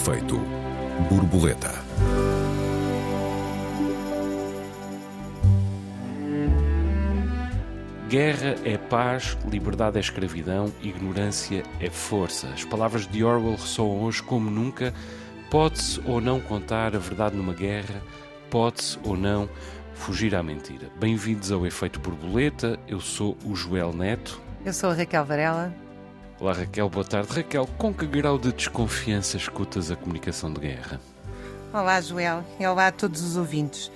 Efeito 0.00 0.38
borboleta. 1.10 1.74
Guerra 8.08 8.56
é 8.64 8.78
paz, 8.78 9.36
liberdade 9.46 9.98
é 9.98 10.00
escravidão, 10.00 10.72
ignorância 10.80 11.62
é 11.78 11.90
força. 11.90 12.48
As 12.48 12.64
palavras 12.64 13.06
de 13.06 13.22
Orwell 13.22 13.56
ressoam 13.56 14.00
hoje 14.00 14.22
como 14.22 14.50
nunca. 14.50 14.94
Pode-se 15.50 16.00
ou 16.06 16.18
não 16.18 16.40
contar 16.40 16.96
a 16.96 16.98
verdade 16.98 17.36
numa 17.36 17.52
guerra, 17.52 18.00
pode-se 18.48 18.98
ou 19.04 19.18
não 19.18 19.50
fugir 19.92 20.34
à 20.34 20.42
mentira. 20.42 20.88
Bem-vindos 20.98 21.52
ao 21.52 21.66
Efeito 21.66 22.00
Borboleta, 22.00 22.80
eu 22.88 23.00
sou 23.00 23.36
o 23.44 23.54
Joel 23.54 23.92
Neto. 23.92 24.40
Eu 24.64 24.72
sou 24.72 24.88
a 24.88 24.94
Raquel 24.94 25.26
Varela. 25.26 25.89
Olá 26.40 26.54
Raquel, 26.54 26.88
boa 26.88 27.04
tarde. 27.04 27.30
Raquel, 27.30 27.66
com 27.76 27.92
que 27.92 28.06
grau 28.06 28.38
de 28.38 28.50
desconfiança 28.50 29.36
escutas 29.36 29.90
a 29.90 29.96
comunicação 29.96 30.50
de 30.50 30.58
guerra? 30.58 30.98
Olá 31.70 32.00
Joel 32.00 32.42
e 32.58 32.66
olá 32.66 32.86
a 32.86 32.92
todos 32.92 33.20
os 33.20 33.36
ouvintes. 33.36 33.92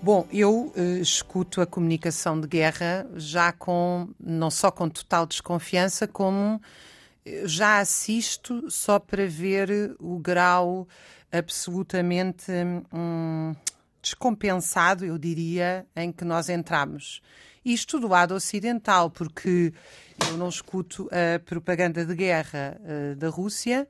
Bom, 0.00 0.24
eu 0.32 0.72
uh, 0.76 0.98
escuto 1.00 1.60
a 1.60 1.66
comunicação 1.66 2.40
de 2.40 2.46
guerra 2.46 3.04
já 3.16 3.50
com, 3.50 4.10
não 4.20 4.48
só 4.48 4.70
com 4.70 4.88
total 4.88 5.26
desconfiança, 5.26 6.06
como 6.06 6.62
eh, 7.26 7.42
já 7.46 7.80
assisto 7.80 8.70
só 8.70 9.00
para 9.00 9.26
ver 9.26 9.96
o 9.98 10.20
grau 10.20 10.86
absolutamente 11.32 12.52
hum, 12.94 13.56
descompensado, 14.00 15.04
eu 15.04 15.18
diria, 15.18 15.84
em 15.96 16.12
que 16.12 16.24
nós 16.24 16.48
entramos. 16.48 17.20
Isto 17.68 18.00
do 18.00 18.08
lado 18.08 18.34
ocidental, 18.34 19.10
porque 19.10 19.74
eu 20.30 20.38
não 20.38 20.48
escuto 20.48 21.06
a 21.12 21.38
propaganda 21.38 22.02
de 22.02 22.14
guerra 22.14 22.80
uh, 22.80 23.14
da 23.14 23.28
Rússia, 23.28 23.86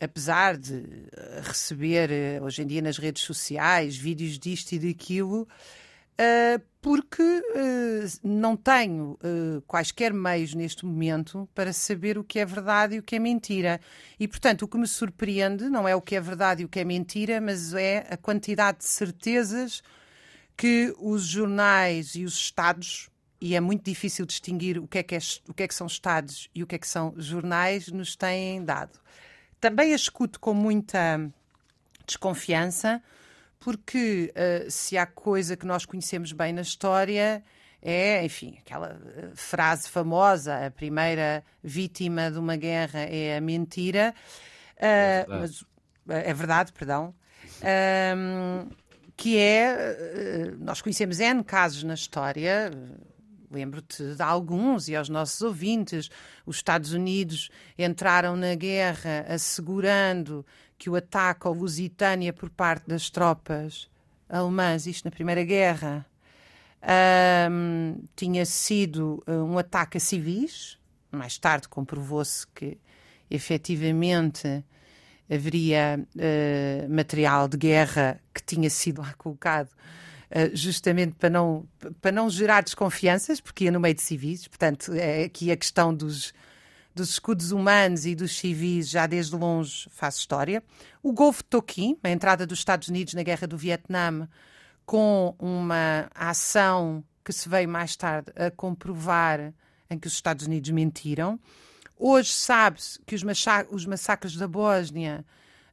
apesar 0.00 0.56
de 0.56 1.08
eh, 1.12 1.40
receber 1.42 2.08
uh, 2.40 2.44
hoje 2.44 2.62
em 2.62 2.66
dia 2.68 2.80
nas 2.80 2.98
redes 2.98 3.24
sociais 3.24 3.96
vídeos 3.96 4.38
disto 4.38 4.74
e 4.74 4.78
daquilo, 4.78 5.42
uh, 5.42 6.62
porque 6.80 7.42
não 8.22 8.56
tenho 8.56 9.18
quaisquer 9.66 10.14
meios 10.14 10.54
neste 10.54 10.86
momento 10.86 11.48
para 11.52 11.72
saber 11.72 12.16
o 12.16 12.22
que 12.22 12.38
é 12.38 12.46
verdade 12.46 12.94
e 12.94 12.98
o 13.00 13.02
que 13.02 13.16
é 13.16 13.18
mentira. 13.18 13.80
E, 14.20 14.28
portanto, 14.28 14.62
o 14.62 14.68
que 14.68 14.78
me 14.78 14.86
surpreende 14.86 15.68
não 15.68 15.88
é 15.88 15.96
o 15.96 16.00
que 16.00 16.14
é 16.14 16.20
verdade 16.20 16.62
e 16.62 16.64
o 16.64 16.68
que 16.68 16.78
é 16.78 16.84
mentira, 16.84 17.40
mas 17.40 17.74
é 17.74 18.06
a 18.08 18.16
quantidade 18.16 18.78
de 18.78 18.84
certezas 18.84 19.82
que 20.56 20.94
os 21.00 21.24
jornais 21.24 22.14
e 22.14 22.24
os 22.24 22.36
Estados 22.36 23.10
e 23.40 23.54
é 23.54 23.60
muito 23.60 23.84
difícil 23.84 24.24
distinguir 24.24 24.78
o 24.78 24.86
que, 24.86 24.98
é 24.98 25.02
que 25.02 25.14
é, 25.14 25.18
o 25.48 25.54
que 25.54 25.62
é 25.62 25.68
que 25.68 25.74
são 25.74 25.86
Estados 25.86 26.48
e 26.54 26.62
o 26.62 26.66
que 26.66 26.74
é 26.74 26.78
que 26.78 26.88
são 26.88 27.14
jornais, 27.16 27.88
nos 27.88 28.16
têm 28.16 28.64
dado. 28.64 28.98
Também 29.60 29.92
a 29.92 29.96
escuto 29.96 30.40
com 30.40 30.54
muita 30.54 31.30
desconfiança, 32.06 33.02
porque 33.58 34.32
uh, 34.32 34.70
se 34.70 34.96
há 34.96 35.06
coisa 35.06 35.56
que 35.56 35.66
nós 35.66 35.84
conhecemos 35.84 36.32
bem 36.32 36.52
na 36.52 36.62
história 36.62 37.42
é, 37.82 38.24
enfim, 38.24 38.58
aquela 38.58 39.00
eh, 39.16 39.28
frase 39.34 39.88
famosa: 39.88 40.66
a 40.66 40.70
primeira 40.72 41.44
vítima 41.62 42.32
de 42.32 42.38
uma 42.38 42.56
guerra 42.56 43.00
é 43.00 43.36
a 43.36 43.40
mentira. 43.40 44.12
Uh, 44.76 44.82
é 44.82 45.24
verdade. 45.24 45.66
Mas, 46.06 46.24
é 46.24 46.34
verdade, 46.34 46.72
perdão. 46.72 47.14
que 49.16 49.38
é, 49.38 50.52
nós 50.58 50.82
conhecemos 50.82 51.20
N 51.20 51.44
casos 51.44 51.84
na 51.84 51.94
história, 51.94 52.70
lembro-te 53.50 54.14
de 54.14 54.22
alguns 54.22 54.88
e 54.88 54.96
aos 54.96 55.08
nossos 55.08 55.40
ouvintes, 55.42 56.10
os 56.44 56.56
Estados 56.56 56.92
Unidos 56.92 57.50
entraram 57.78 58.36
na 58.36 58.54
guerra 58.54 59.24
assegurando 59.28 60.44
que 60.78 60.90
o 60.90 60.96
ataque 60.96 61.46
ao 61.46 61.54
Lusitânia 61.54 62.32
por 62.32 62.50
parte 62.50 62.86
das 62.88 63.10
tropas 63.10 63.88
alemãs, 64.28 64.86
isto 64.86 65.04
na 65.04 65.10
Primeira 65.10 65.44
Guerra, 65.44 66.04
um, 67.50 68.02
tinha 68.14 68.44
sido 68.44 69.22
uh, 69.26 69.32
um 69.32 69.58
ataque 69.58 69.96
a 69.96 70.00
civis. 70.00 70.78
Mais 71.10 71.38
tarde 71.38 71.68
comprovou-se 71.68 72.46
que 72.48 72.78
efetivamente 73.30 74.64
haveria 75.30 75.98
uh, 76.14 76.92
material 76.92 77.48
de 77.48 77.56
guerra 77.56 78.20
que 78.32 78.42
tinha 78.42 78.70
sido 78.70 79.02
lá 79.02 79.12
colocado 79.14 79.70
eh, 79.70 80.05
justamente 80.52 81.14
para 81.14 81.30
não, 81.30 81.66
para 82.00 82.12
não 82.12 82.28
gerar 82.28 82.62
desconfianças, 82.62 83.40
porque 83.40 83.64
ia 83.64 83.72
no 83.72 83.80
meio 83.80 83.94
de 83.94 84.02
civis, 84.02 84.46
portanto, 84.48 84.92
é 84.92 85.24
aqui 85.24 85.50
a 85.50 85.56
questão 85.56 85.94
dos, 85.94 86.34
dos 86.94 87.10
escudos 87.10 87.52
humanos 87.52 88.06
e 88.06 88.14
dos 88.14 88.36
civis 88.36 88.88
já 88.88 89.06
desde 89.06 89.36
longe 89.36 89.88
faz 89.90 90.16
história. 90.16 90.62
O 91.02 91.12
Golfo 91.12 91.42
de 91.42 91.50
Tonkin, 91.50 91.96
a 92.02 92.10
entrada 92.10 92.46
dos 92.46 92.58
Estados 92.58 92.88
Unidos 92.88 93.14
na 93.14 93.22
Guerra 93.22 93.46
do 93.46 93.56
Vietnã, 93.56 94.28
com 94.84 95.34
uma 95.38 96.08
ação 96.14 97.04
que 97.24 97.32
se 97.32 97.48
veio 97.48 97.68
mais 97.68 97.96
tarde 97.96 98.32
a 98.36 98.50
comprovar 98.50 99.52
em 99.90 99.98
que 99.98 100.06
os 100.06 100.14
Estados 100.14 100.46
Unidos 100.46 100.70
mentiram. 100.70 101.38
Hoje 101.98 102.32
sabe-se 102.32 103.00
que 103.04 103.14
os, 103.14 103.22
os 103.70 103.86
massacres 103.86 104.36
da 104.36 104.46
Bósnia 104.46 105.24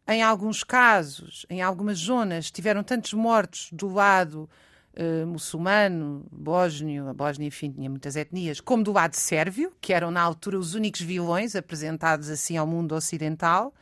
em 0.08 0.22
alguns 0.22 0.64
casos, 0.64 1.46
em 1.50 1.62
algumas 1.62 1.97
zonas, 1.97 2.52
tiveram 2.52 2.84
tantos 2.84 3.14
mortos 3.14 3.69
do 3.72 3.88
lado 3.88 4.50
uh, 4.97 5.25
muçulmano, 5.25 6.25
bósnio, 6.31 7.08
a 7.08 7.14
Bósnia, 7.14 7.47
enfim, 7.47 7.72
tinha 7.72 7.90
muitas 7.90 8.16
etnias, 8.16 8.59
como 8.59 8.84
do 8.84 8.92
lado 8.92 9.16
sérvio, 9.16 9.74
que 9.80 9.94
eram 9.94 10.12
na 10.12 10.22
altura 10.22 10.59
os 10.59 10.75
únicos 10.75 11.02
vilões 11.02 11.56
apresentados 11.56 12.30
assim 12.30 12.58
ao 12.58 12.68
mundo 12.68 12.94
ocidental. 12.96 13.74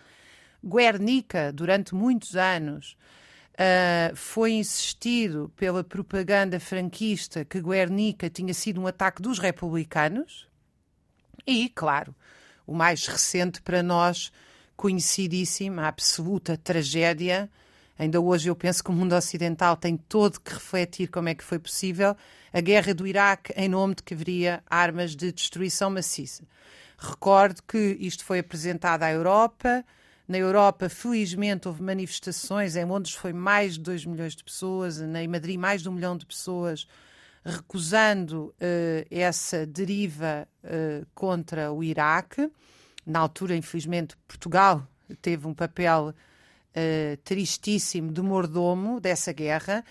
Guernica, 0.63 1.51
durante 1.51 1.95
muitos 1.95 2.35
anos, 2.35 2.95
uh, 3.53 4.15
foi 4.15 4.51
insistido 4.51 5.51
pela 5.55 5.83
propaganda 5.83 6.59
franquista 6.59 7.43
que 7.43 7.59
Guernica 7.59 8.29
tinha 8.29 8.53
sido 8.53 8.79
um 8.79 8.85
ataque 8.87 9.21
dos 9.21 9.39
republicanos. 9.39 10.47
E, 11.47 11.67
claro, 11.69 12.13
o 12.67 12.75
mais 12.75 13.07
recente 13.07 13.59
para 13.61 13.81
nós 13.81 14.31
conhecidíssima, 14.75 15.83
a 15.83 15.87
absoluta 15.87 16.57
tragédia. 16.57 17.49
Ainda 17.97 18.19
hoje 18.19 18.49
eu 18.49 18.55
penso 18.55 18.83
que 18.83 18.89
o 18.89 18.93
mundo 18.93 19.13
ocidental 19.13 19.77
tem 19.77 19.95
todo 19.95 20.39
que 20.39 20.53
refletir 20.53 21.07
como 21.07 21.29
é 21.29 21.35
que 21.35 21.43
foi 21.43 21.59
possível 21.59 22.15
a 22.51 22.59
guerra 22.59 22.93
do 22.93 23.05
Iraque 23.05 23.53
em 23.55 23.69
nome 23.69 23.95
de 23.95 24.03
que 24.03 24.13
haveria 24.13 24.63
armas 24.69 25.15
de 25.15 25.31
destruição 25.31 25.89
maciça. 25.89 26.43
Recordo 26.97 27.61
que 27.67 27.97
isto 27.99 28.23
foi 28.23 28.39
apresentado 28.39 29.03
à 29.03 29.11
Europa. 29.11 29.83
Na 30.27 30.37
Europa, 30.37 30.87
felizmente, 30.87 31.67
houve 31.67 31.81
manifestações. 31.81 32.75
Em 32.75 32.85
Londres 32.85 33.13
foi 33.13 33.33
mais 33.33 33.73
de 33.73 33.81
2 33.81 34.05
milhões 34.05 34.35
de 34.35 34.43
pessoas, 34.43 35.01
em 35.01 35.27
Madrid, 35.27 35.59
mais 35.59 35.81
de 35.81 35.89
um 35.89 35.93
milhão 35.93 36.15
de 36.15 36.25
pessoas, 36.25 36.87
recusando 37.43 38.45
uh, 38.45 39.07
essa 39.09 39.65
deriva 39.65 40.47
uh, 40.63 41.05
contra 41.13 41.71
o 41.71 41.83
Iraque 41.83 42.51
na 43.05 43.19
altura, 43.19 43.55
infelizmente, 43.55 44.15
Portugal 44.27 44.87
teve 45.21 45.47
um 45.47 45.53
papel 45.53 46.13
uh, 46.13 47.17
tristíssimo 47.23 48.11
de 48.11 48.21
mordomo 48.21 48.99
dessa 48.99 49.31
guerra 49.31 49.83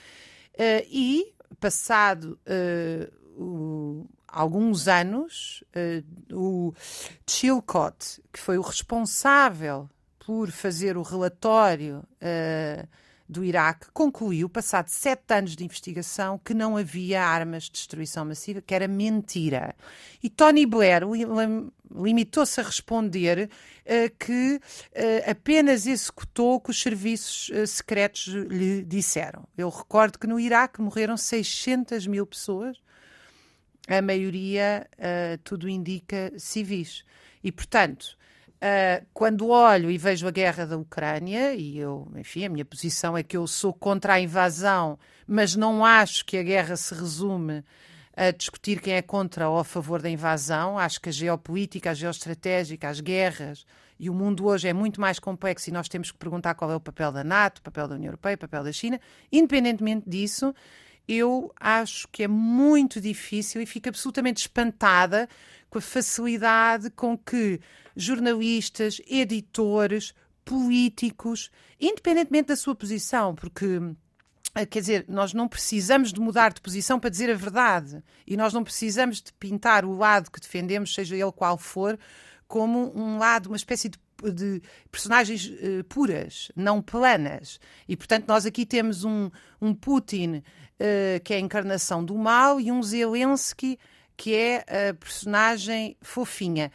uh, 0.54 0.86
e, 0.90 1.32
passado 1.58 2.38
uh, 2.46 3.42
o, 3.42 4.06
alguns 4.28 4.86
anos, 4.86 5.64
o 6.30 6.72
Chilcott, 7.26 8.22
que 8.32 8.38
foi 8.38 8.58
o 8.58 8.62
responsável 8.62 9.88
por 10.18 10.50
fazer 10.50 10.96
o 10.96 11.02
relatório 11.02 12.04
do 13.30 13.44
Iraque 13.44 13.86
concluiu, 13.92 14.48
passado 14.48 14.88
sete 14.88 15.32
anos 15.32 15.54
de 15.54 15.64
investigação, 15.64 16.38
que 16.38 16.52
não 16.52 16.76
havia 16.76 17.22
armas 17.22 17.64
de 17.64 17.72
destruição 17.72 18.24
massiva, 18.24 18.60
que 18.60 18.74
era 18.74 18.88
mentira. 18.88 19.74
E 20.22 20.28
Tony 20.28 20.66
Blair 20.66 21.02
limitou-se 21.94 22.60
a 22.60 22.64
responder 22.64 23.48
uh, 23.84 24.16
que 24.18 24.56
uh, 24.56 25.30
apenas 25.30 25.86
executou 25.86 26.54
o 26.54 26.60
que 26.60 26.70
os 26.70 26.80
serviços 26.80 27.48
uh, 27.50 27.66
secretos 27.66 28.26
lhe 28.26 28.82
disseram. 28.82 29.46
Eu 29.56 29.68
recordo 29.68 30.18
que 30.18 30.26
no 30.26 30.38
Iraque 30.38 30.80
morreram 30.80 31.16
600 31.16 32.06
mil 32.06 32.26
pessoas, 32.26 32.76
a 33.88 34.00
maioria, 34.00 34.86
tudo 35.42 35.68
indica, 35.68 36.32
civis. 36.38 37.02
E, 37.42 37.50
portanto, 37.50 38.16
Uh, 38.60 39.06
quando 39.14 39.48
olho 39.48 39.90
e 39.90 39.96
vejo 39.96 40.28
a 40.28 40.30
guerra 40.30 40.66
da 40.66 40.76
Ucrânia, 40.76 41.54
e 41.54 41.78
eu, 41.78 42.06
enfim, 42.14 42.44
a 42.44 42.48
minha 42.50 42.64
posição 42.64 43.16
é 43.16 43.22
que 43.22 43.34
eu 43.34 43.46
sou 43.46 43.72
contra 43.72 44.12
a 44.12 44.20
invasão, 44.20 44.98
mas 45.26 45.56
não 45.56 45.82
acho 45.82 46.26
que 46.26 46.36
a 46.36 46.42
guerra 46.42 46.76
se 46.76 46.94
resume 46.94 47.64
a 48.16 48.30
discutir 48.30 48.80
quem 48.80 48.94
é 48.94 49.02
contra 49.02 49.48
ou 49.48 49.58
a 49.58 49.64
favor 49.64 50.02
da 50.02 50.10
invasão. 50.10 50.78
Acho 50.78 51.00
que 51.00 51.08
a 51.08 51.12
geopolítica, 51.12 51.90
a 51.90 51.94
geoestratégica, 51.94 52.88
as 52.88 53.00
guerras 53.00 53.64
e 53.98 54.08
o 54.08 54.14
mundo 54.14 54.46
hoje 54.46 54.68
é 54.68 54.72
muito 54.72 55.00
mais 55.00 55.18
complexo 55.18 55.68
e 55.68 55.72
nós 55.72 55.88
temos 55.88 56.10
que 56.10 56.18
perguntar 56.18 56.54
qual 56.54 56.70
é 56.70 56.76
o 56.76 56.80
papel 56.80 57.12
da 57.12 57.22
NATO, 57.22 57.58
o 57.58 57.62
papel 57.62 57.86
da 57.86 57.94
União 57.94 58.08
Europeia, 58.08 58.34
o 58.34 58.38
papel 58.38 58.64
da 58.64 58.72
China. 58.72 59.00
Independentemente 59.30 60.08
disso, 60.08 60.54
eu 61.06 61.52
acho 61.58 62.08
que 62.08 62.22
é 62.22 62.28
muito 62.28 63.00
difícil 63.00 63.60
e 63.60 63.66
fico 63.66 63.88
absolutamente 63.88 64.40
espantada 64.40 65.28
com 65.68 65.78
a 65.78 65.82
facilidade 65.82 66.90
com 66.90 67.16
que 67.16 67.60
jornalistas, 67.96 69.00
editores, 69.06 70.14
políticos, 70.44 71.50
independentemente 71.80 72.48
da 72.48 72.56
sua 72.56 72.74
posição, 72.74 73.34
porque 73.34 73.66
quer 74.68 74.80
dizer, 74.80 75.04
nós 75.08 75.32
não 75.32 75.46
precisamos 75.46 76.12
de 76.12 76.20
mudar 76.20 76.52
de 76.52 76.60
posição 76.60 76.98
para 76.98 77.10
dizer 77.10 77.30
a 77.30 77.34
verdade 77.34 78.02
e 78.26 78.36
nós 78.36 78.52
não 78.52 78.64
precisamos 78.64 79.20
de 79.22 79.32
pintar 79.32 79.84
o 79.84 79.96
lado 79.96 80.30
que 80.30 80.40
defendemos, 80.40 80.94
seja 80.94 81.16
ele 81.16 81.32
qual 81.32 81.56
for, 81.56 81.98
como 82.48 82.92
um 82.98 83.16
lado, 83.18 83.46
uma 83.46 83.56
espécie 83.56 83.88
de, 83.88 83.98
de 84.32 84.60
personagens 84.90 85.46
uh, 85.46 85.84
puras, 85.88 86.50
não 86.56 86.82
planas. 86.82 87.60
E, 87.88 87.96
portanto, 87.96 88.26
nós 88.26 88.44
aqui 88.44 88.66
temos 88.66 89.04
um, 89.04 89.30
um 89.60 89.72
Putin 89.72 90.36
uh, 90.36 91.20
que 91.22 91.32
é 91.32 91.36
a 91.36 91.40
encarnação 91.40 92.04
do 92.04 92.16
mal 92.16 92.60
e 92.60 92.72
um 92.72 92.82
Zelensky 92.82 93.78
que 94.16 94.34
é 94.34 94.90
a 94.90 94.94
personagem 94.94 95.96
fofinha. 96.02 96.70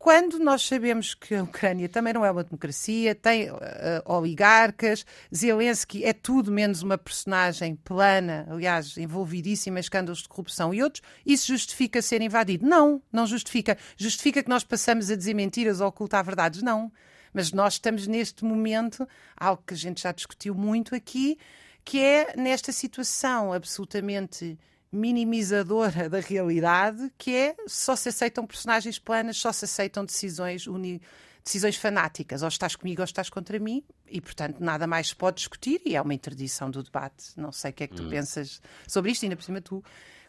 Quando 0.00 0.38
nós 0.38 0.62
sabemos 0.62 1.12
que 1.12 1.34
a 1.34 1.42
Ucrânia 1.42 1.86
também 1.86 2.14
não 2.14 2.24
é 2.24 2.30
uma 2.30 2.42
democracia, 2.42 3.14
tem 3.14 3.50
uh, 3.50 3.58
oligarcas, 4.06 5.04
Zelensky 5.32 6.02
é 6.06 6.14
tudo 6.14 6.50
menos 6.50 6.80
uma 6.80 6.96
personagem 6.96 7.76
plana, 7.76 8.46
aliás, 8.48 8.96
envolvidíssima 8.96 9.78
em 9.78 9.80
escândalos 9.80 10.22
de 10.22 10.28
corrupção 10.30 10.72
e 10.72 10.82
outros, 10.82 11.02
isso 11.26 11.48
justifica 11.48 12.00
ser 12.00 12.22
invadido? 12.22 12.66
Não, 12.66 13.02
não 13.12 13.26
justifica. 13.26 13.76
Justifica 13.94 14.42
que 14.42 14.48
nós 14.48 14.64
passamos 14.64 15.10
a 15.10 15.16
dizer 15.16 15.34
mentiras 15.34 15.82
ou 15.82 15.88
ocultar 15.88 16.24
verdades? 16.24 16.62
Não. 16.62 16.90
Mas 17.30 17.52
nós 17.52 17.74
estamos 17.74 18.06
neste 18.06 18.42
momento, 18.42 19.06
algo 19.36 19.62
que 19.66 19.74
a 19.74 19.76
gente 19.76 20.00
já 20.00 20.12
discutiu 20.12 20.54
muito 20.54 20.94
aqui, 20.94 21.36
que 21.84 22.02
é 22.02 22.34
nesta 22.38 22.72
situação 22.72 23.52
absolutamente 23.52 24.58
minimizadora 24.92 26.08
da 26.08 26.20
realidade, 26.20 27.12
que 27.16 27.34
é 27.34 27.56
só 27.66 27.94
se 27.94 28.08
aceitam 28.08 28.46
personagens 28.46 28.98
planas, 28.98 29.36
só 29.36 29.52
se 29.52 29.64
aceitam 29.64 30.04
decisões 30.04 30.66
uni 30.66 31.00
decisões 31.42 31.76
fanáticas, 31.76 32.42
ou 32.42 32.48
estás 32.48 32.76
comigo 32.76 33.00
ou 33.00 33.04
estás 33.04 33.30
contra 33.30 33.58
mim, 33.58 33.82
e 34.06 34.20
portanto 34.20 34.60
nada 34.60 34.86
mais 34.86 35.08
se 35.08 35.16
pode 35.16 35.38
discutir 35.38 35.80
e 35.86 35.96
é 35.96 36.02
uma 36.02 36.14
interdição 36.14 36.70
do 36.70 36.82
debate. 36.82 37.32
Não 37.36 37.50
sei 37.50 37.70
o 37.70 37.74
que 37.74 37.84
é 37.84 37.86
que 37.86 37.94
tu 37.94 38.02
hum. 38.04 38.10
pensas 38.10 38.60
sobre 38.86 39.10
isto, 39.12 39.24
ainda 39.24 39.36
por 39.36 39.42
cima 39.42 39.60
tu, 39.60 39.82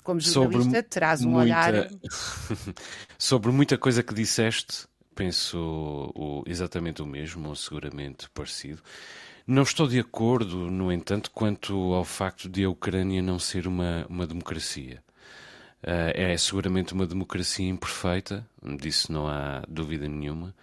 como 0.04 0.20
jornalista, 0.20 0.64
sobre 0.64 0.84
terás 0.84 1.22
um 1.22 1.32
muita... 1.32 1.44
olhar. 1.44 1.90
sobre 3.18 3.52
muita 3.52 3.78
coisa 3.78 4.02
que 4.02 4.14
disseste, 4.14 4.88
penso 5.14 5.58
o, 6.16 6.44
exatamente 6.48 7.02
o 7.02 7.06
mesmo, 7.06 7.50
ou 7.50 7.56
seguramente 7.56 8.30
parecido. 8.30 8.82
Não 9.52 9.64
estou 9.64 9.86
de 9.86 10.00
acordo, 10.00 10.72
no 10.72 10.94
entanto, 10.94 11.30
quanto 11.30 11.74
ao 11.94 12.06
facto 12.06 12.48
de 12.48 12.64
a 12.64 12.70
Ucrânia 12.70 13.22
não 13.22 13.38
ser 13.38 13.68
uma, 13.68 14.06
uma 14.08 14.26
democracia. 14.26 15.04
Uh, 15.84 16.16
é 16.16 16.38
seguramente 16.38 16.94
uma 16.94 17.06
democracia 17.06 17.68
imperfeita, 17.68 18.48
disso 18.80 19.12
não 19.12 19.28
há 19.28 19.62
dúvida 19.68 20.08
nenhuma, 20.08 20.56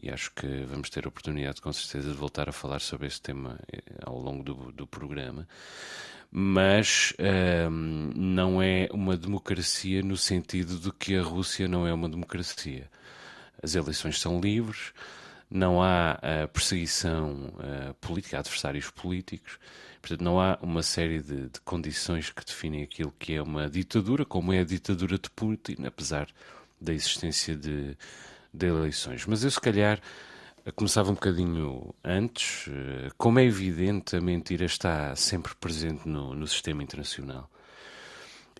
e 0.00 0.08
acho 0.08 0.30
que 0.32 0.46
vamos 0.64 0.88
ter 0.90 1.04
a 1.04 1.08
oportunidade, 1.08 1.60
com 1.60 1.72
certeza, 1.72 2.08
de 2.08 2.16
voltar 2.16 2.48
a 2.48 2.52
falar 2.52 2.80
sobre 2.80 3.08
esse 3.08 3.20
tema 3.20 3.58
eh, 3.66 3.82
ao 4.04 4.16
longo 4.16 4.44
do, 4.44 4.70
do 4.70 4.86
programa. 4.86 5.48
Mas 6.30 7.14
uh, 7.18 7.68
não 7.68 8.62
é 8.62 8.86
uma 8.92 9.16
democracia 9.16 10.02
no 10.02 10.16
sentido 10.16 10.78
de 10.78 10.92
que 10.92 11.16
a 11.16 11.22
Rússia 11.24 11.66
não 11.66 11.84
é 11.84 11.92
uma 11.92 12.08
democracia. 12.08 12.88
As 13.60 13.74
eleições 13.74 14.20
são 14.20 14.38
livres 14.38 14.92
não 15.50 15.82
há 15.82 16.18
uh, 16.18 16.48
perseguição 16.48 17.52
uh, 17.54 17.94
política, 18.00 18.38
adversários 18.38 18.90
políticos, 18.90 19.58
portanto, 20.00 20.22
não 20.22 20.40
há 20.40 20.58
uma 20.60 20.82
série 20.82 21.20
de, 21.20 21.48
de, 21.48 21.60
condições 21.60 22.30
que 22.30 22.44
definem 22.44 22.82
aquilo 22.82 23.14
que 23.18 23.34
é 23.34 23.42
uma 23.42 23.68
ditadura, 23.70 24.24
como 24.24 24.52
é 24.52 24.60
a 24.60 24.64
ditadura 24.64 25.18
de 25.18 25.30
Putin, 25.30 25.84
apesar 25.86 26.28
da 26.80 26.92
existência 26.92 27.56
de, 27.56 27.96
de 28.52 28.66
eleições. 28.66 29.24
Mas 29.26 29.44
eu, 29.44 29.50
se 29.50 29.60
calhar, 29.60 30.00
começava 30.74 31.10
um 31.10 31.14
bocadinho 31.14 31.94
antes. 32.04 32.66
Uh, 32.66 33.14
como 33.16 33.38
é 33.38 33.44
evidente, 33.44 34.16
a 34.16 34.20
mentira 34.20 34.64
está 34.64 35.14
sempre 35.14 35.54
presente 35.54 36.08
no, 36.08 36.34
no 36.34 36.46
sistema 36.46 36.82
internacional 36.82 37.48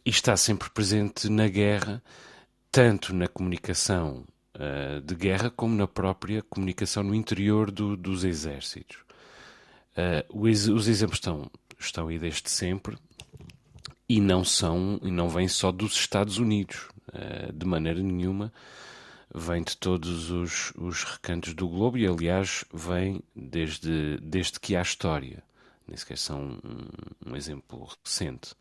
e 0.04 0.10
está 0.10 0.36
sempre 0.36 0.70
presente 0.70 1.28
na 1.28 1.48
guerra, 1.48 2.00
tanto 2.70 3.12
na 3.12 3.26
comunicação 3.26 4.24
uh, 4.56 5.00
de 5.00 5.14
guerra 5.14 5.50
como 5.50 5.74
na 5.74 5.86
própria 5.86 6.42
comunicação 6.42 7.02
no 7.02 7.14
interior 7.14 7.70
do, 7.70 7.96
dos 7.96 8.24
exércitos. 8.24 8.98
Uh, 9.96 10.46
os, 10.46 10.68
os, 10.68 10.88
exemplos 10.88 11.18
estão, 11.18 11.50
estão 11.78 12.08
aí 12.08 12.18
desde 12.18 12.50
sempre 12.50 12.98
e 14.08 14.20
não 14.20 14.44
são 14.44 15.00
e 15.02 15.10
não 15.10 15.28
vêm 15.28 15.48
só 15.48 15.72
dos 15.72 15.94
Estados 15.94 16.38
Unidos, 16.38 16.88
uh, 17.08 17.52
de 17.52 17.66
maneira 17.66 18.00
nenhuma. 18.00 18.52
Vem 19.34 19.62
de 19.62 19.76
todos 19.76 20.30
os, 20.30 20.72
os 20.76 21.02
recantos 21.04 21.52
do 21.52 21.68
globo 21.68 21.98
e, 21.98 22.06
aliás, 22.06 22.64
vem 22.72 23.22
desde, 23.34 24.18
desde 24.22 24.58
que 24.58 24.76
há 24.76 24.82
história. 24.82 25.42
Nem 25.86 25.96
sequer 25.96 26.16
são 26.16 26.58
um, 26.64 27.32
um 27.32 27.36
exemplo 27.36 27.88
recente. 28.04 28.54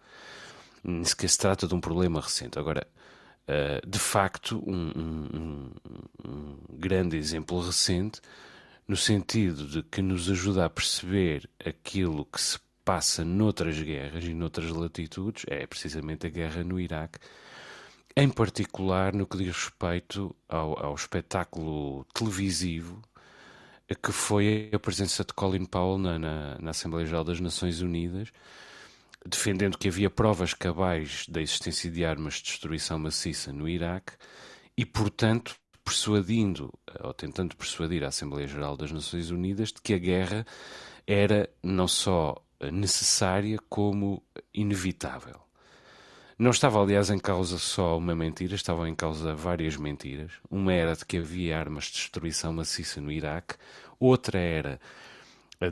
Nem 0.83 1.03
sequer 1.03 1.29
se 1.29 1.37
trata 1.37 1.67
de 1.67 1.73
um 1.73 1.79
problema 1.79 2.19
recente. 2.19 2.59
Agora, 2.59 2.85
uh, 3.47 3.87
de 3.87 3.99
facto, 3.99 4.63
um, 4.65 4.91
um, 4.95 5.71
um, 6.27 6.57
grande 6.69 7.17
exemplo 7.17 7.59
recente, 7.61 8.21
no 8.87 8.95
sentido 8.95 9.67
de 9.67 9.83
que 9.83 10.01
nos 10.01 10.29
ajuda 10.29 10.65
a 10.65 10.69
perceber 10.69 11.49
aquilo 11.65 12.25
que 12.25 12.39
se 12.39 12.59
passa 12.83 13.25
noutras 13.25 13.81
guerras 13.81 14.23
e 14.23 14.33
noutras 14.33 14.69
latitudes, 14.69 15.43
é 15.47 15.65
precisamente 15.65 16.27
a 16.27 16.29
guerra 16.29 16.63
no 16.63 16.79
Iraque, 16.79 17.19
em 18.15 18.29
particular 18.29 19.13
no 19.13 19.25
que 19.25 19.37
diz 19.37 19.47
respeito 19.47 20.35
ao, 20.47 20.85
ao 20.85 20.95
espetáculo 20.95 22.05
televisivo 22.13 23.01
que 23.93 24.11
foi 24.11 24.71
a 24.73 24.79
presença 24.79 25.23
de 25.23 25.33
Colin 25.33 25.65
Powell 25.65 25.99
na, 25.99 26.17
na, 26.17 26.57
na 26.59 26.71
Assembleia 26.71 27.05
Geral 27.05 27.23
das 27.23 27.39
Nações 27.39 27.81
Unidas, 27.81 28.31
defendendo 29.25 29.77
que 29.77 29.87
havia 29.87 30.09
provas 30.09 30.53
cabais 30.53 31.25
da 31.27 31.41
existência 31.41 31.89
de 31.89 32.05
armas 32.05 32.35
de 32.35 32.43
destruição 32.43 32.99
maciça 32.99 33.51
no 33.51 33.67
Iraque 33.67 34.13
e, 34.77 34.85
portanto, 34.85 35.55
persuadindo 35.83 36.73
ou 37.01 37.13
tentando 37.13 37.55
persuadir 37.55 38.03
a 38.03 38.07
Assembleia 38.07 38.47
Geral 38.47 38.75
das 38.77 38.91
Nações 38.91 39.29
Unidas 39.29 39.69
de 39.71 39.81
que 39.81 39.93
a 39.93 39.97
guerra 39.97 40.45
era 41.07 41.49
não 41.61 41.87
só 41.87 42.35
necessária 42.71 43.57
como 43.69 44.23
inevitável. 44.53 45.39
Não 46.37 46.51
estava, 46.51 46.81
aliás, 46.81 47.09
em 47.09 47.19
causa 47.19 47.57
só 47.57 47.97
uma 47.97 48.13
mentira, 48.13 48.55
estavam 48.55 48.85
em 48.85 48.95
causa 48.95 49.33
várias 49.33 49.77
mentiras. 49.77 50.33
Uma 50.49 50.73
era 50.73 50.93
de 50.93 51.05
que 51.05 51.17
havia 51.17 51.57
armas 51.57 51.85
de 51.85 51.93
destruição 51.93 52.51
maciça 52.51 52.99
no 52.99 53.11
Iraque, 53.11 53.55
outra 53.97 54.37
era 54.37 54.79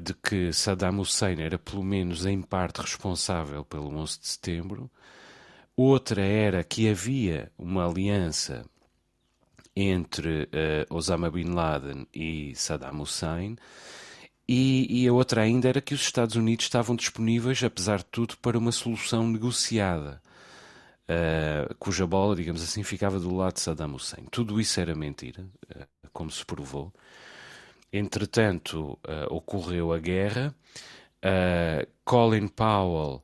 de 0.01 0.13
que 0.13 0.53
Saddam 0.53 0.99
Hussein 0.99 1.41
era 1.41 1.57
pelo 1.57 1.83
menos 1.83 2.25
em 2.25 2.41
parte 2.41 2.81
responsável 2.81 3.65
pelo 3.65 3.95
11 3.95 4.19
de 4.19 4.27
setembro, 4.27 4.89
outra 5.75 6.21
era 6.21 6.63
que 6.63 6.89
havia 6.89 7.51
uma 7.57 7.87
aliança 7.87 8.65
entre 9.75 10.43
uh, 10.43 10.95
Osama 10.95 11.29
Bin 11.29 11.51
Laden 11.51 12.07
e 12.13 12.53
Saddam 12.55 13.01
Hussein, 13.01 13.57
e, 14.47 15.03
e, 15.03 15.07
a 15.07 15.13
outra 15.13 15.41
ainda 15.41 15.69
era 15.69 15.81
que 15.81 15.93
os 15.93 16.01
Estados 16.01 16.35
Unidos 16.35 16.65
estavam 16.65 16.95
disponíveis, 16.95 17.63
apesar 17.63 17.99
de 17.99 18.05
tudo, 18.05 18.35
para 18.37 18.57
uma 18.57 18.73
solução 18.73 19.27
negociada, 19.27 20.21
uh, 21.07 21.73
cuja 21.75 22.05
bola, 22.05 22.35
digamos 22.35 22.61
assim, 22.61 22.83
ficava 22.83 23.19
do 23.19 23.33
lado 23.33 23.53
de 23.53 23.61
Saddam 23.61 23.95
Hussein. 23.95 24.25
Tudo 24.29 24.59
isso 24.59 24.79
era 24.81 24.93
mentira, 24.93 25.45
uh, 25.73 25.87
como 26.11 26.29
se 26.29 26.45
provou. 26.45 26.93
Entretanto, 27.93 28.97
uh, 29.07 29.31
ocorreu 29.31 29.93
a 29.93 29.99
guerra. 29.99 30.55
Uh, 31.23 31.87
Colin 32.03 32.47
Powell 32.47 33.23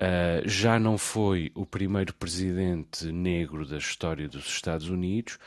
uh, 0.00 0.48
já 0.48 0.78
não 0.80 0.96
foi 0.96 1.52
o 1.54 1.66
primeiro 1.66 2.14
presidente 2.14 3.12
negro 3.12 3.66
da 3.66 3.76
história 3.76 4.26
dos 4.26 4.46
Estados 4.46 4.88
Unidos, 4.88 5.38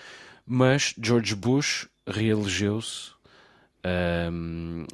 mas 0.46 0.94
George 1.02 1.34
Bush 1.34 1.90
reelegeu-se 2.06 3.18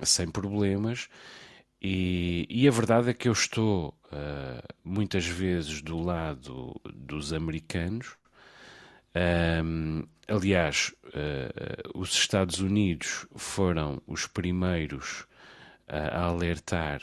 sem 0.04 0.30
problemas. 0.30 1.10
E, 1.82 2.46
e, 2.50 2.68
a 2.68 2.72
verdade 2.72 3.10
é 3.10 3.14
que 3.14 3.28
eu 3.28 3.32
estou 3.32 3.98
muitas 4.84 5.26
vezes 5.26 5.82
do 5.82 6.02
lado 6.02 6.80
dos 6.94 7.34
americanos 7.34 8.16
um, 9.16 10.04
aliás, 10.28 10.94
uh, 11.08 11.98
os 12.00 12.14
Estados 12.14 12.60
Unidos 12.60 13.26
foram 13.36 14.02
os 14.06 14.28
primeiros 14.28 15.22
uh, 15.88 16.12
a 16.12 16.22
alertar 16.24 17.02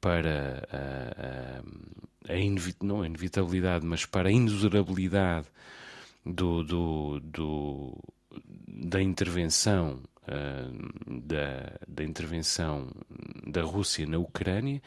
para 0.00 0.66
a, 0.70 2.32
a 2.32 2.36
inevit 2.36 2.78
não 2.82 3.02
a 3.02 3.06
inevitabilidade, 3.06 3.86
mas 3.86 4.04
para 4.04 4.28
a 4.28 4.32
inexorabilidade 4.32 5.46
do, 6.24 6.62
do, 6.62 7.20
do, 7.20 7.98
da 8.68 9.00
intervenção 9.00 10.02
da, 11.06 11.78
da 11.86 12.02
intervenção 12.02 12.90
da 13.46 13.62
Rússia 13.62 14.06
na 14.06 14.18
Ucrânia 14.18 14.80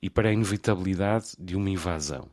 e 0.00 0.10
para 0.10 0.28
a 0.28 0.32
inevitabilidade 0.32 1.34
de 1.38 1.56
uma 1.56 1.70
invasão. 1.70 2.28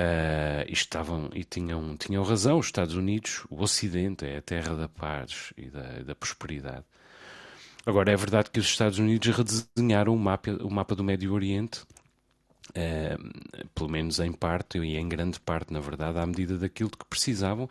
Uh, 0.00 0.64
e 0.66 0.72
estavam 0.72 1.28
e 1.34 1.44
tinham, 1.44 1.94
tinham 1.96 2.22
razão, 2.22 2.58
os 2.58 2.66
Estados 2.66 2.94
Unidos, 2.94 3.44
o 3.50 3.60
Ocidente 3.60 4.24
é 4.24 4.38
a 4.38 4.42
terra 4.42 4.74
da 4.74 4.88
paz 4.88 5.52
e 5.58 5.68
da, 5.68 6.02
da 6.02 6.14
prosperidade. 6.14 6.84
Agora, 7.84 8.10
é 8.10 8.16
verdade 8.16 8.50
que 8.50 8.60
os 8.60 8.66
Estados 8.66 8.98
Unidos 8.98 9.36
redesenharam 9.36 10.14
o 10.14 10.18
mapa, 10.18 10.52
o 10.62 10.70
mapa 10.70 10.94
do 10.94 11.04
Médio 11.04 11.34
Oriente, 11.34 11.82
uh, 12.70 13.68
pelo 13.74 13.90
menos 13.90 14.20
em 14.20 14.32
parte, 14.32 14.78
e 14.78 14.96
em 14.96 15.08
grande 15.08 15.38
parte, 15.38 15.70
na 15.70 15.80
verdade, 15.80 16.18
à 16.18 16.24
medida 16.26 16.56
daquilo 16.56 16.90
que 16.90 17.04
precisavam, 17.04 17.68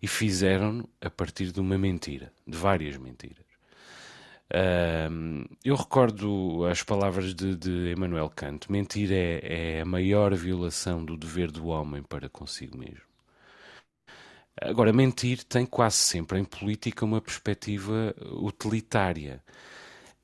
e 0.00 0.06
fizeram 0.06 0.88
a 1.02 1.10
partir 1.10 1.52
de 1.52 1.60
uma 1.60 1.76
mentira, 1.76 2.32
de 2.46 2.56
várias 2.56 2.96
mentiras. 2.96 3.47
Eu 5.64 5.76
recordo 5.76 6.64
as 6.64 6.82
palavras 6.82 7.34
de, 7.34 7.54
de 7.54 7.92
Emmanuel 7.92 8.30
Kant: 8.34 8.70
mentir 8.70 9.12
é, 9.12 9.76
é 9.76 9.80
a 9.82 9.84
maior 9.84 10.34
violação 10.34 11.04
do 11.04 11.16
dever 11.16 11.50
do 11.50 11.66
homem 11.66 12.02
para 12.02 12.28
consigo 12.28 12.78
mesmo. 12.78 13.08
Agora, 14.60 14.92
mentir 14.92 15.44
tem 15.44 15.64
quase 15.64 15.96
sempre 15.96 16.38
em 16.38 16.44
política 16.44 17.04
uma 17.04 17.20
perspectiva 17.20 18.14
utilitária. 18.42 19.42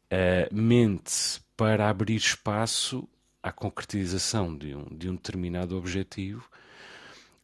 Uh, 0.06 0.54
mente 0.54 1.40
para 1.56 1.88
abrir 1.88 2.16
espaço 2.16 3.08
à 3.42 3.52
concretização 3.52 4.56
de 4.56 4.74
um, 4.74 4.84
de 4.90 5.08
um 5.08 5.14
determinado 5.14 5.76
objetivo. 5.76 6.48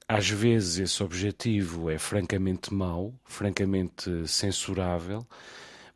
Às 0.09 0.29
vezes 0.29 0.79
esse 0.79 1.03
objetivo 1.03 1.89
é 1.89 1.99
francamente 1.99 2.75
mau, 2.75 3.15
francamente 3.25 4.27
censurável, 4.27 5.25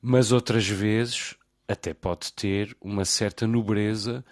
mas 0.06 0.32
outras 0.32 0.68
vezes 0.68 1.34
até 1.66 1.94
pode 1.94 2.30
ter 2.34 2.76
uma 2.78 3.06
certa 3.06 3.46
nobreza 3.46 4.22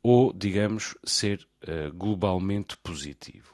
ou, 0.00 0.32
digamos, 0.32 0.94
ser 1.04 1.44
uh, 1.64 1.92
globalmente 1.92 2.76
positivo. 2.76 3.52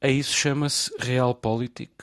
A 0.00 0.08
isso 0.08 0.34
chama-se 0.34 0.90
Realpolitik, 0.98 1.94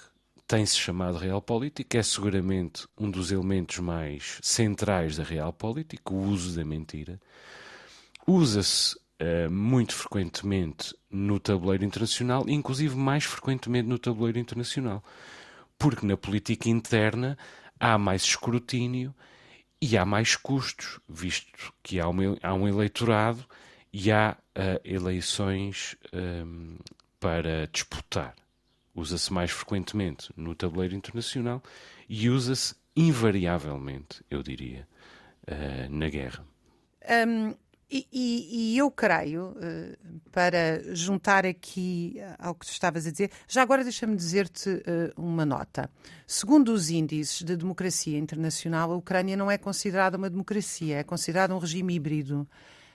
tem-se 0.47 0.77
chamado 0.77 1.17
Realpolitik, 1.17 1.97
é 1.97 2.01
seguramente 2.01 2.87
um 2.97 3.11
dos 3.11 3.33
elementos 3.33 3.79
mais 3.79 4.39
centrais 4.41 5.17
da 5.17 5.23
Realpolitik, 5.25 6.01
o 6.09 6.15
uso 6.15 6.55
da 6.55 6.63
mentira. 6.63 7.19
Usa-se 8.25 8.95
uh, 8.95 9.51
muito 9.51 9.93
frequentemente 9.93 10.95
no 11.11 11.37
tabuleiro 11.37 11.83
internacional, 11.83 12.45
inclusive 12.47 12.95
mais 12.95 13.25
frequentemente 13.25 13.89
no 13.89 13.99
tabuleiro 13.99 14.39
internacional, 14.39 15.03
porque 15.77 16.05
na 16.05 16.15
política 16.15 16.69
interna 16.69 17.37
há 17.79 17.97
mais 17.97 18.23
escrutínio 18.23 19.13
e 19.81 19.97
há 19.97 20.05
mais 20.05 20.35
custos, 20.35 20.99
visto 21.07 21.73
que 21.83 21.99
há, 21.99 22.07
uma, 22.07 22.37
há 22.41 22.53
um 22.53 22.67
eleitorado 22.67 23.45
e 23.91 24.11
há 24.11 24.37
uh, 24.57 24.79
eleições 24.83 25.95
um, 26.13 26.77
para 27.19 27.67
disputar. 27.67 28.35
Usa-se 28.95 29.33
mais 29.33 29.51
frequentemente 29.51 30.31
no 30.37 30.55
tabuleiro 30.55 30.95
internacional 30.95 31.61
e 32.07 32.29
usa-se 32.29 32.75
invariavelmente, 32.95 34.23
eu 34.29 34.41
diria, 34.41 34.87
uh, 35.47 35.89
na 35.89 36.09
guerra. 36.09 36.45
Um, 37.27 37.55
e, 38.11 38.73
e, 38.73 38.77
eu 38.77 38.89
creio, 38.89 39.49
uh, 39.49 40.19
para 40.31 40.95
juntar 40.95 41.45
aqui 41.45 42.15
ao 42.39 42.55
que 42.55 42.65
tu 42.65 42.71
estavas 42.71 43.05
a 43.05 43.11
dizer, 43.11 43.29
já 43.47 43.61
agora 43.61 43.83
deixa-me 43.83 44.15
dizer-te 44.15 44.69
uh, 44.69 44.81
uma 45.15 45.45
nota. 45.45 45.89
Segundo 46.25 46.73
os 46.73 46.89
índices 46.89 47.43
de 47.43 47.55
democracia 47.55 48.17
internacional, 48.17 48.91
a 48.91 48.95
Ucrânia 48.95 49.37
não 49.37 49.51
é 49.51 49.57
considerada 49.57 50.17
uma 50.17 50.29
democracia, 50.29 50.97
é 50.97 51.03
considerada 51.03 51.55
um 51.55 51.59
regime 51.59 51.93
híbrido. 51.93 52.47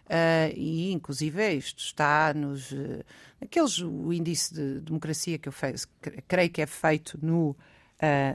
Uh, 0.08 0.50
e 0.56 0.90
inclusive 0.90 1.52
isto 1.52 1.80
está 1.80 2.32
nos 2.32 2.72
uh, 2.72 3.04
aqueles 3.42 3.78
o 3.78 4.10
índice 4.10 4.54
de 4.54 4.80
democracia 4.80 5.38
que 5.38 5.46
eu 5.46 5.52
fez, 5.52 5.86
creio 6.26 6.48
que 6.48 6.62
é 6.62 6.66
feito 6.66 7.18
no 7.20 7.50
uh, 7.50 7.56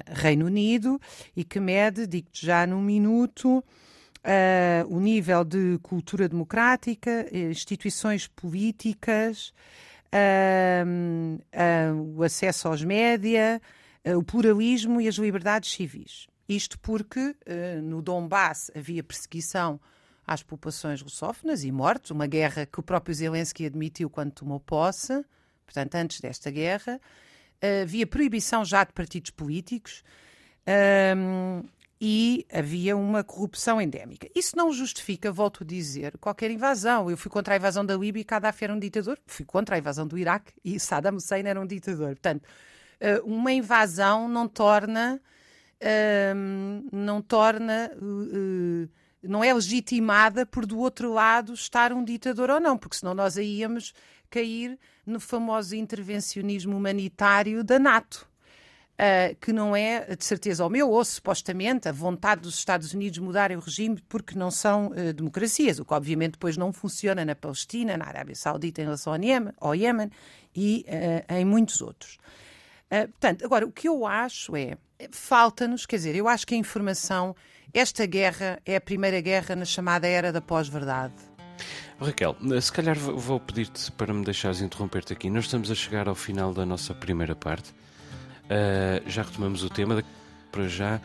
Reino 0.05 0.45
Unido 0.45 1.01
e 1.35 1.43
que 1.43 1.59
mede, 1.59 2.05
digo-te 2.05 2.45
já 2.45 2.67
num 2.67 2.79
minuto, 2.79 3.63
o 4.87 4.99
nível 4.99 5.43
de 5.43 5.77
cultura 5.81 6.29
democrática, 6.29 7.27
instituições 7.31 8.27
políticas, 8.27 9.53
o 12.15 12.23
acesso 12.23 12.67
aos 12.67 12.83
média, 12.83 13.61
o 14.15 14.23
pluralismo 14.23 15.01
e 15.01 15.07
as 15.07 15.15
liberdades 15.15 15.71
civis. 15.71 16.27
Isto 16.47 16.77
porque 16.79 17.35
no 17.83 18.01
Donbass 18.01 18.71
havia 18.75 19.03
perseguição 19.03 19.79
às 20.25 20.41
populações 20.41 21.01
russófonas 21.01 21.63
e 21.63 21.71
mortos, 21.71 22.11
uma 22.11 22.27
guerra 22.27 22.65
que 22.65 22.79
o 22.79 22.83
próprio 22.83 23.13
Zelensky 23.13 23.65
admitiu 23.65 24.09
quando 24.09 24.31
tomou 24.31 24.59
posse, 24.59 25.25
portanto, 25.65 25.95
antes 25.95 26.21
desta 26.21 26.49
guerra. 26.49 26.99
Havia 27.81 28.05
proibição 28.05 28.63
já 28.63 28.83
de 28.83 28.93
partidos 28.93 29.31
políticos 29.31 30.03
um, 31.17 31.63
e 32.05 32.45
havia 32.51 32.97
uma 32.97 33.23
corrupção 33.23 33.81
endémica. 33.81 34.27
Isso 34.35 34.57
não 34.57 34.73
justifica, 34.73 35.31
volto 35.31 35.63
a 35.63 35.65
dizer, 35.65 36.17
qualquer 36.17 36.51
invasão. 36.51 37.09
Eu 37.09 37.15
fui 37.15 37.31
contra 37.31 37.53
a 37.53 37.57
invasão 37.57 37.85
da 37.85 37.95
Líbia 37.95 38.19
e 38.19 38.23
Gaddafi 38.25 38.65
era 38.65 38.73
um 38.73 38.77
ditador, 38.77 39.17
fui 39.25 39.45
contra 39.45 39.77
a 39.77 39.79
invasão 39.79 40.05
do 40.05 40.17
Iraque 40.17 40.51
e 40.65 40.77
Saddam 40.81 41.15
Hussein 41.15 41.45
era 41.45 41.61
um 41.61 41.65
ditador. 41.65 42.09
Portanto, 42.09 42.43
uma 43.23 43.53
invasão 43.53 44.27
não 44.27 44.49
torna. 44.49 45.21
Um, 46.35 46.87
não 46.93 47.21
torna 47.21 47.91
uh, 47.97 48.89
não 49.21 49.43
é 49.43 49.53
legitimada 49.53 50.45
por 50.45 50.65
do 50.65 50.79
outro 50.79 51.11
lado 51.11 51.53
estar 51.53 51.91
um 51.91 52.03
ditador 52.03 52.49
ou 52.49 52.59
não, 52.59 52.77
porque 52.77 52.95
senão 52.95 53.13
nós 53.13 53.37
aí 53.37 53.59
íamos 53.59 53.93
cair 54.29 54.79
no 55.05 55.19
famoso 55.19 55.75
intervencionismo 55.75 56.77
humanitário 56.77 57.63
da 57.65 57.77
NATO. 57.79 58.25
Uh, 58.93 59.35
que 59.41 59.51
não 59.51 59.75
é 59.75 60.15
de 60.15 60.23
certeza 60.23 60.63
o 60.63 60.69
meu, 60.69 60.87
ou 60.87 61.03
supostamente 61.03 61.89
a 61.89 61.91
vontade 61.91 62.41
dos 62.41 62.53
Estados 62.53 62.93
Unidos 62.93 63.17
mudarem 63.17 63.57
o 63.57 63.59
regime 63.59 63.99
porque 64.07 64.37
não 64.37 64.51
são 64.51 64.89
uh, 64.89 65.11
democracias, 65.11 65.79
o 65.79 65.85
que 65.85 65.95
obviamente 65.95 66.33
depois 66.33 66.57
não 66.57 66.71
funciona 66.71 67.25
na 67.25 67.33
Palestina, 67.33 67.97
na 67.97 68.05
Arábia 68.05 68.35
Saudita 68.35 68.81
em 68.81 68.83
relação 68.83 69.13
ao 69.13 69.19
Iêmen, 69.19 69.53
ao 69.59 69.75
Iêmen 69.75 70.11
e 70.55 70.85
uh, 70.87 71.33
em 71.33 71.43
muitos 71.43 71.81
outros. 71.81 72.19
portanto, 72.87 73.43
agora, 73.43 73.65
o 73.65 73.71
que 73.71 73.89
eu 73.89 74.05
acho 74.05 74.55
é, 74.55 74.77
falta-nos, 75.11 75.87
quer 75.87 75.95
dizer, 75.95 76.15
eu 76.15 76.27
acho 76.27 76.45
que 76.45 76.53
a 76.53 76.57
informação 76.57 77.35
esta 77.73 78.05
guerra 78.05 78.59
é 78.63 78.75
a 78.75 78.81
primeira 78.81 79.19
guerra 79.19 79.55
na 79.55 79.65
chamada 79.65 80.07
era 80.07 80.31
da 80.31 80.39
pós-verdade. 80.39 81.15
Raquel, 81.99 82.35
se 82.61 82.71
calhar 82.71 82.97
vou 82.97 83.39
pedir-te 83.39 83.91
para 83.93 84.13
me 84.13 84.23
deixares 84.23 84.61
interromper-te 84.61 85.13
aqui. 85.13 85.29
Nós 85.29 85.45
estamos 85.45 85.71
a 85.71 85.75
chegar 85.75 86.07
ao 86.07 86.13
final 86.13 86.53
da 86.53 86.65
nossa 86.65 86.93
primeira 86.93 87.35
parte. 87.35 87.73
Uh, 88.45 89.01
já 89.07 89.23
retomamos 89.23 89.63
o 89.63 89.69
tema. 89.69 90.03
Para 90.51 90.67
já, 90.67 91.01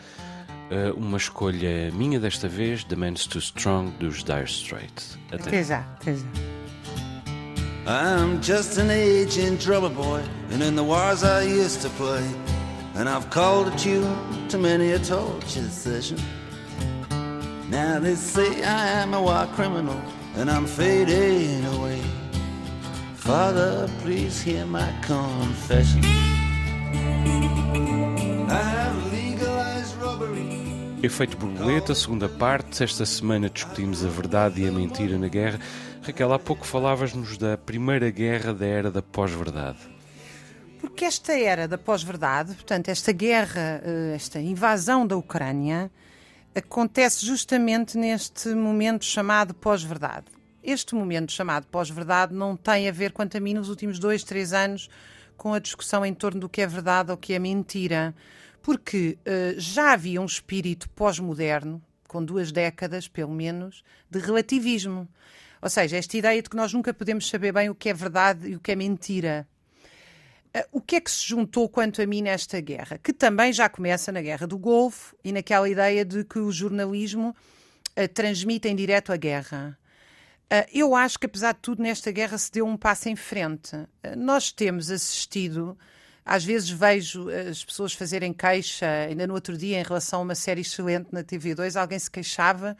uh, 0.71 0.99
uma 0.99 1.17
escolha 1.17 1.91
minha 1.93 2.21
desta 2.21 2.49
vez: 2.49 2.85
The 2.85 2.97
Man's 2.97 3.27
Too 3.27 3.41
Strong 3.41 3.93
dos 3.99 4.23
Dire 4.23 4.45
Straits. 4.45 5.19
Até, 5.33 5.49
até 5.49 5.65
já, 5.65 5.79
até 6.01 6.15
já. 6.15 6.27
I'm 7.87 8.43
just 8.43 8.79
an 8.79 8.91
aging 8.91 9.57
drummer 9.57 9.89
boy, 9.89 10.21
and 10.53 10.63
in 10.63 10.75
the 10.75 10.83
wars 10.83 11.23
I 11.25 11.45
used 11.45 11.81
to 11.83 11.91
play, 11.97 12.23
and 12.95 13.09
I've 13.09 13.31
called 13.31 13.69
a 13.69 13.77
tune 13.79 14.15
to 14.49 14.59
many 14.59 14.93
a 14.93 14.99
torture 14.99 15.71
session. 15.71 16.19
Now 17.71 17.99
they 17.99 18.15
say 18.15 18.63
I 18.63 19.03
am 19.03 19.15
a 19.15 19.21
war 19.21 19.47
criminal 19.55 20.01
and 20.37 20.51
I'm 20.51 20.67
fading 20.67 21.65
away. 21.67 22.01
Father, 23.17 23.89
please 24.03 24.41
hear 24.41 24.65
my 24.65 24.91
confession. 25.03 26.28
Efeito 31.01 31.37
borboleta, 31.37 31.95
segunda 31.95 32.29
parte. 32.29 32.83
Esta 32.85 33.07
semana 33.07 33.49
discutimos 33.49 34.05
a 34.05 34.09
verdade 34.09 34.63
e 34.63 34.69
a 34.69 34.73
mentira 34.73 35.17
na 35.17 35.29
guerra. 35.29 35.59
Raquel, 36.03 36.33
há 36.33 36.39
pouco 36.39 36.67
falavas-nos 36.67 37.39
da 37.39 37.57
primeira 37.57 38.11
guerra 38.11 38.53
da 38.53 38.67
era 38.67 38.91
da 38.91 39.01
pós-verdade. 39.01 39.79
Porque 40.81 41.05
esta 41.05 41.33
era 41.33 41.67
da 41.67 41.79
pós-verdade, 41.79 42.55
portanto, 42.55 42.89
esta 42.89 43.11
guerra, 43.11 43.81
eh, 43.85 44.13
esta 44.15 44.41
invasão 44.41 45.07
da 45.07 45.17
Ucrânia, 45.17 45.91
acontece 46.55 47.25
justamente 47.25 47.97
neste 47.97 48.51
momento 48.51 49.05
chamado 49.05 49.55
pós-verdade. 49.55 50.27
Este 50.63 50.95
momento 50.95 51.33
chamado 51.33 51.67
pós-verdade 51.69 52.35
não 52.35 52.57
tem 52.57 52.89
a 52.89 52.93
ver, 52.93 53.13
quanto 53.13 53.37
a 53.37 53.41
mim, 53.41 53.55
nos 53.55 53.69
últimos 53.69 53.99
dois, 53.99 54.25
três 54.25 54.53
anos, 54.53 54.91
com 55.39 55.55
a 55.55 55.61
discussão 55.61 56.05
em 56.05 56.13
torno 56.13 56.41
do 56.41 56.49
que 56.49 56.61
é 56.61 56.67
verdade 56.67 57.13
ou 57.13 57.17
que 57.17 57.33
é 57.33 57.39
mentira, 57.39 58.15
porque 58.61 59.17
uh, 59.21 59.59
já 59.59 59.93
havia 59.93 60.21
um 60.21 60.27
espírito 60.27 60.91
pós-moderno, 60.91 61.81
com 62.07 62.23
duas 62.23 62.51
décadas, 62.51 63.07
pelo 63.07 63.33
menos, 63.33 63.85
de 64.11 64.19
relativismo. 64.19 65.09
Ou 65.63 65.71
seja, 65.71 65.97
esta 65.97 66.17
ideia 66.17 66.43
de 66.43 66.51
que 66.51 66.57
nós 66.57 66.73
nunca 66.73 66.93
podemos 66.93 67.29
saber 67.29 67.53
bem 67.53 67.71
o 67.71 67.75
que 67.75 67.89
é 67.89 67.95
verdade 67.95 68.49
e 68.49 68.57
o 68.57 68.61
que 68.61 68.73
é 68.73 68.77
mentira. 68.77 69.47
Eh, 70.53 70.67
o 70.73 70.81
que 70.81 70.97
é 70.97 71.01
que 71.01 71.11
se 71.11 71.27
juntou, 71.27 71.69
quanto 71.69 72.03
a 72.03 72.07
mim, 72.07 72.23
nesta 72.23 72.61
guerra? 72.61 72.99
Que 72.99 73.13
também 73.13 73.53
já 73.53 73.69
começa 73.69 74.11
na 74.11 74.21
Guerra 74.21 74.47
do 74.47 74.59
Golfo 74.59 75.15
e 75.23 75.33
naquela 75.33 75.69
ideia 75.69 76.05
de 76.05 76.25
que 76.25 76.39
o 76.39 76.51
jornalismo 76.51 77.35
uh, 77.97 78.09
transmite 78.13 78.69
em 78.69 78.75
direto 78.75 79.13
a 79.13 79.17
guerra. 79.17 79.79
Uh, 80.51 80.65
eu 80.73 80.95
acho 80.95 81.19
que, 81.19 81.27
apesar 81.27 81.53
de 81.53 81.61
tudo, 81.61 81.83
nesta 81.83 82.11
guerra 82.11 82.39
se 82.39 82.51
deu 82.51 82.67
um 82.67 82.77
passo 82.77 83.09
em 83.09 83.17
frente. 83.17 83.77
Uh, 83.77 84.17
nós 84.17 84.51
temos 84.51 84.91
assistido 84.91 85.77
às 86.29 86.45
vezes 86.45 86.69
vejo 86.69 87.31
as 87.31 87.65
pessoas 87.65 87.95
fazerem 87.95 88.35
queixa, 88.35 88.87
ainda 89.09 89.27
no 89.27 89.33
outro 89.33 89.57
dia, 89.57 89.81
em 89.81 89.83
relação 89.83 90.21
a 90.21 90.23
uma 90.25 90.35
série 90.35 90.61
excelente 90.61 91.09
na 91.11 91.25
TV2, 91.25 91.75
alguém 91.75 91.99
se 91.99 92.11
queixava, 92.11 92.77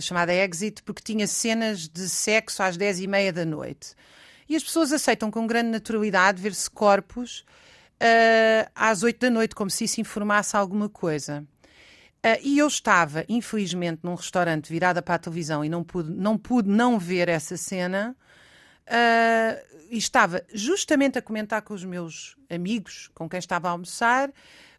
chamada 0.00 0.32
Exit, 0.32 0.80
porque 0.84 1.02
tinha 1.02 1.26
cenas 1.26 1.88
de 1.88 2.08
sexo 2.08 2.62
às 2.62 2.76
10 2.76 3.00
e 3.00 3.06
meia 3.08 3.32
da 3.32 3.44
noite. 3.44 3.96
E 4.48 4.54
as 4.54 4.62
pessoas 4.62 4.92
aceitam 4.92 5.28
com 5.28 5.44
grande 5.44 5.70
naturalidade 5.70 6.40
ver-se 6.40 6.70
corpos 6.70 7.44
uh, 8.00 8.70
às 8.76 9.02
8 9.02 9.18
da 9.18 9.30
noite, 9.30 9.56
como 9.56 9.70
se 9.70 9.82
isso 9.84 10.00
informasse 10.00 10.56
alguma 10.56 10.88
coisa. 10.88 11.44
Uh, 12.24 12.40
e 12.42 12.58
eu 12.58 12.66
estava, 12.66 13.22
infelizmente, 13.28 14.00
num 14.02 14.14
restaurante 14.14 14.72
virada 14.72 15.02
para 15.02 15.16
a 15.16 15.18
televisão 15.18 15.62
e 15.62 15.68
não 15.68 15.84
pude 15.84 16.10
não, 16.10 16.38
pude 16.38 16.70
não 16.70 16.98
ver 16.98 17.28
essa 17.28 17.54
cena. 17.58 18.16
Uh, 18.86 19.84
e 19.90 19.98
estava 19.98 20.42
justamente 20.50 21.18
a 21.18 21.22
comentar 21.22 21.60
com 21.60 21.74
os 21.74 21.84
meus 21.84 22.34
amigos 22.48 23.10
com 23.14 23.28
quem 23.28 23.38
estava 23.38 23.68
a 23.68 23.72
almoçar. 23.72 24.32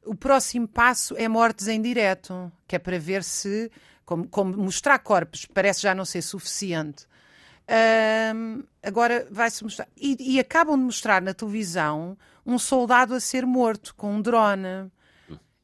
O 0.03 0.15
próximo 0.15 0.67
passo 0.67 1.15
é 1.17 1.27
mortes 1.27 1.67
em 1.67 1.79
direto, 1.79 2.51
que 2.67 2.77
é 2.77 2.79
para 2.79 2.97
ver 2.97 3.23
se, 3.23 3.71
como, 4.03 4.27
como 4.27 4.57
mostrar 4.57 4.97
corpos 4.97 5.45
parece 5.45 5.83
já 5.83 5.93
não 5.93 6.03
ser 6.03 6.23
suficiente. 6.23 7.05
Agora 8.81 9.27
vai-se 9.29 9.63
mostrar. 9.63 9.87
E, 9.95 10.35
e, 10.35 10.39
acabam 10.39 10.77
de 10.77 10.83
mostrar 10.83 11.21
na 11.21 11.33
televisão 11.33 12.17
um 12.45 12.59
soldado 12.59 13.13
a 13.15 13.19
ser 13.19 13.45
morto 13.45 13.93
com 13.95 14.13
um 14.15 14.21
drone. 14.21 14.91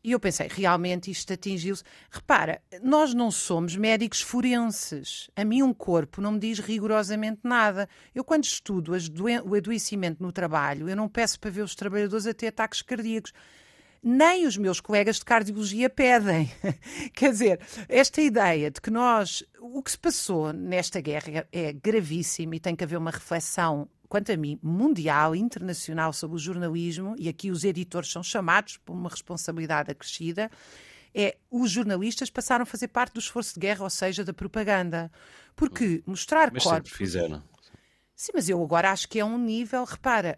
E 0.04 0.12
eu 0.12 0.20
pensei, 0.20 0.48
realmente 0.50 1.12
isto 1.12 1.32
atingiu-se. 1.32 1.84
Repara, 2.10 2.62
nós 2.82 3.14
não 3.14 3.30
somos 3.30 3.76
médicos 3.76 4.22
forenses. 4.22 5.30
A 5.36 5.46
mim, 5.46 5.62
um 5.62 5.74
corpo 5.74 6.22
não 6.22 6.32
me 6.32 6.40
diz 6.40 6.58
rigorosamente 6.60 7.42
nada. 7.44 7.88
Eu, 8.14 8.24
quando 8.24 8.44
estudo 8.46 8.94
o 9.46 9.56
adoecimento 9.56 10.22
no 10.24 10.32
trabalho, 10.32 10.90
eu 10.90 10.96
não 10.96 11.08
peço 11.08 11.40
para 11.40 11.52
ver 11.52 11.62
os 11.62 11.76
trabalhadores 11.76 12.26
a 12.26 12.34
ter 12.34 12.48
ataques 12.48 12.82
cardíacos. 12.82 13.32
Nem 14.04 14.48
os 14.48 14.58
meus 14.58 14.80
colegas 14.80 15.18
de 15.18 15.26
cardiologia 15.26 15.88
pedem. 15.88 16.52
Quer 17.14 17.32
dizer, 17.32 17.60
esta 17.88 18.20
ideia 18.22 18.72
de 18.72 18.82
que 18.82 18.90
nós. 18.90 19.44
O 19.60 19.84
que 19.84 19.92
se 19.92 20.00
passou 20.00 20.52
nesta 20.52 21.00
guerra 21.00 21.48
é 21.52 21.72
gravíssimo 21.72 22.56
e 22.56 22.60
tem 22.60 22.76
que 22.76 22.84
haver 22.84 22.98
uma 22.98 23.12
reflexão 23.12 23.88
quanto 24.12 24.30
a 24.30 24.36
mim, 24.36 24.60
mundial, 24.62 25.34
internacional 25.34 26.12
sobre 26.12 26.36
o 26.36 26.38
jornalismo, 26.38 27.16
e 27.18 27.30
aqui 27.30 27.50
os 27.50 27.64
editores 27.64 28.12
são 28.12 28.22
chamados 28.22 28.76
por 28.76 28.92
uma 28.92 29.10
responsabilidade 29.10 29.90
acrescida, 29.90 30.52
é 31.16 31.38
os 31.50 31.72
jornalistas 31.72 32.30
passaram 32.30 32.64
a 32.64 32.66
fazer 32.66 32.90
parte 32.90 33.14
do 33.14 33.22
esforço 33.22 33.54
de 33.54 33.62
guerra, 33.62 33.86
ou 33.86 33.90
seja, 33.90 34.22
da 34.26 34.34
propaganda. 34.34 35.10
Porque 35.56 36.04
mostrar 36.06 36.52
mas 36.52 36.62
corpos. 36.62 36.92
fizeram. 36.92 37.42
Sim, 38.14 38.34
mas 38.36 38.50
eu 38.50 38.62
agora 38.62 38.92
acho 38.92 39.08
que 39.08 39.18
é 39.18 39.24
um 39.24 39.38
nível. 39.38 39.86
Repara, 39.86 40.38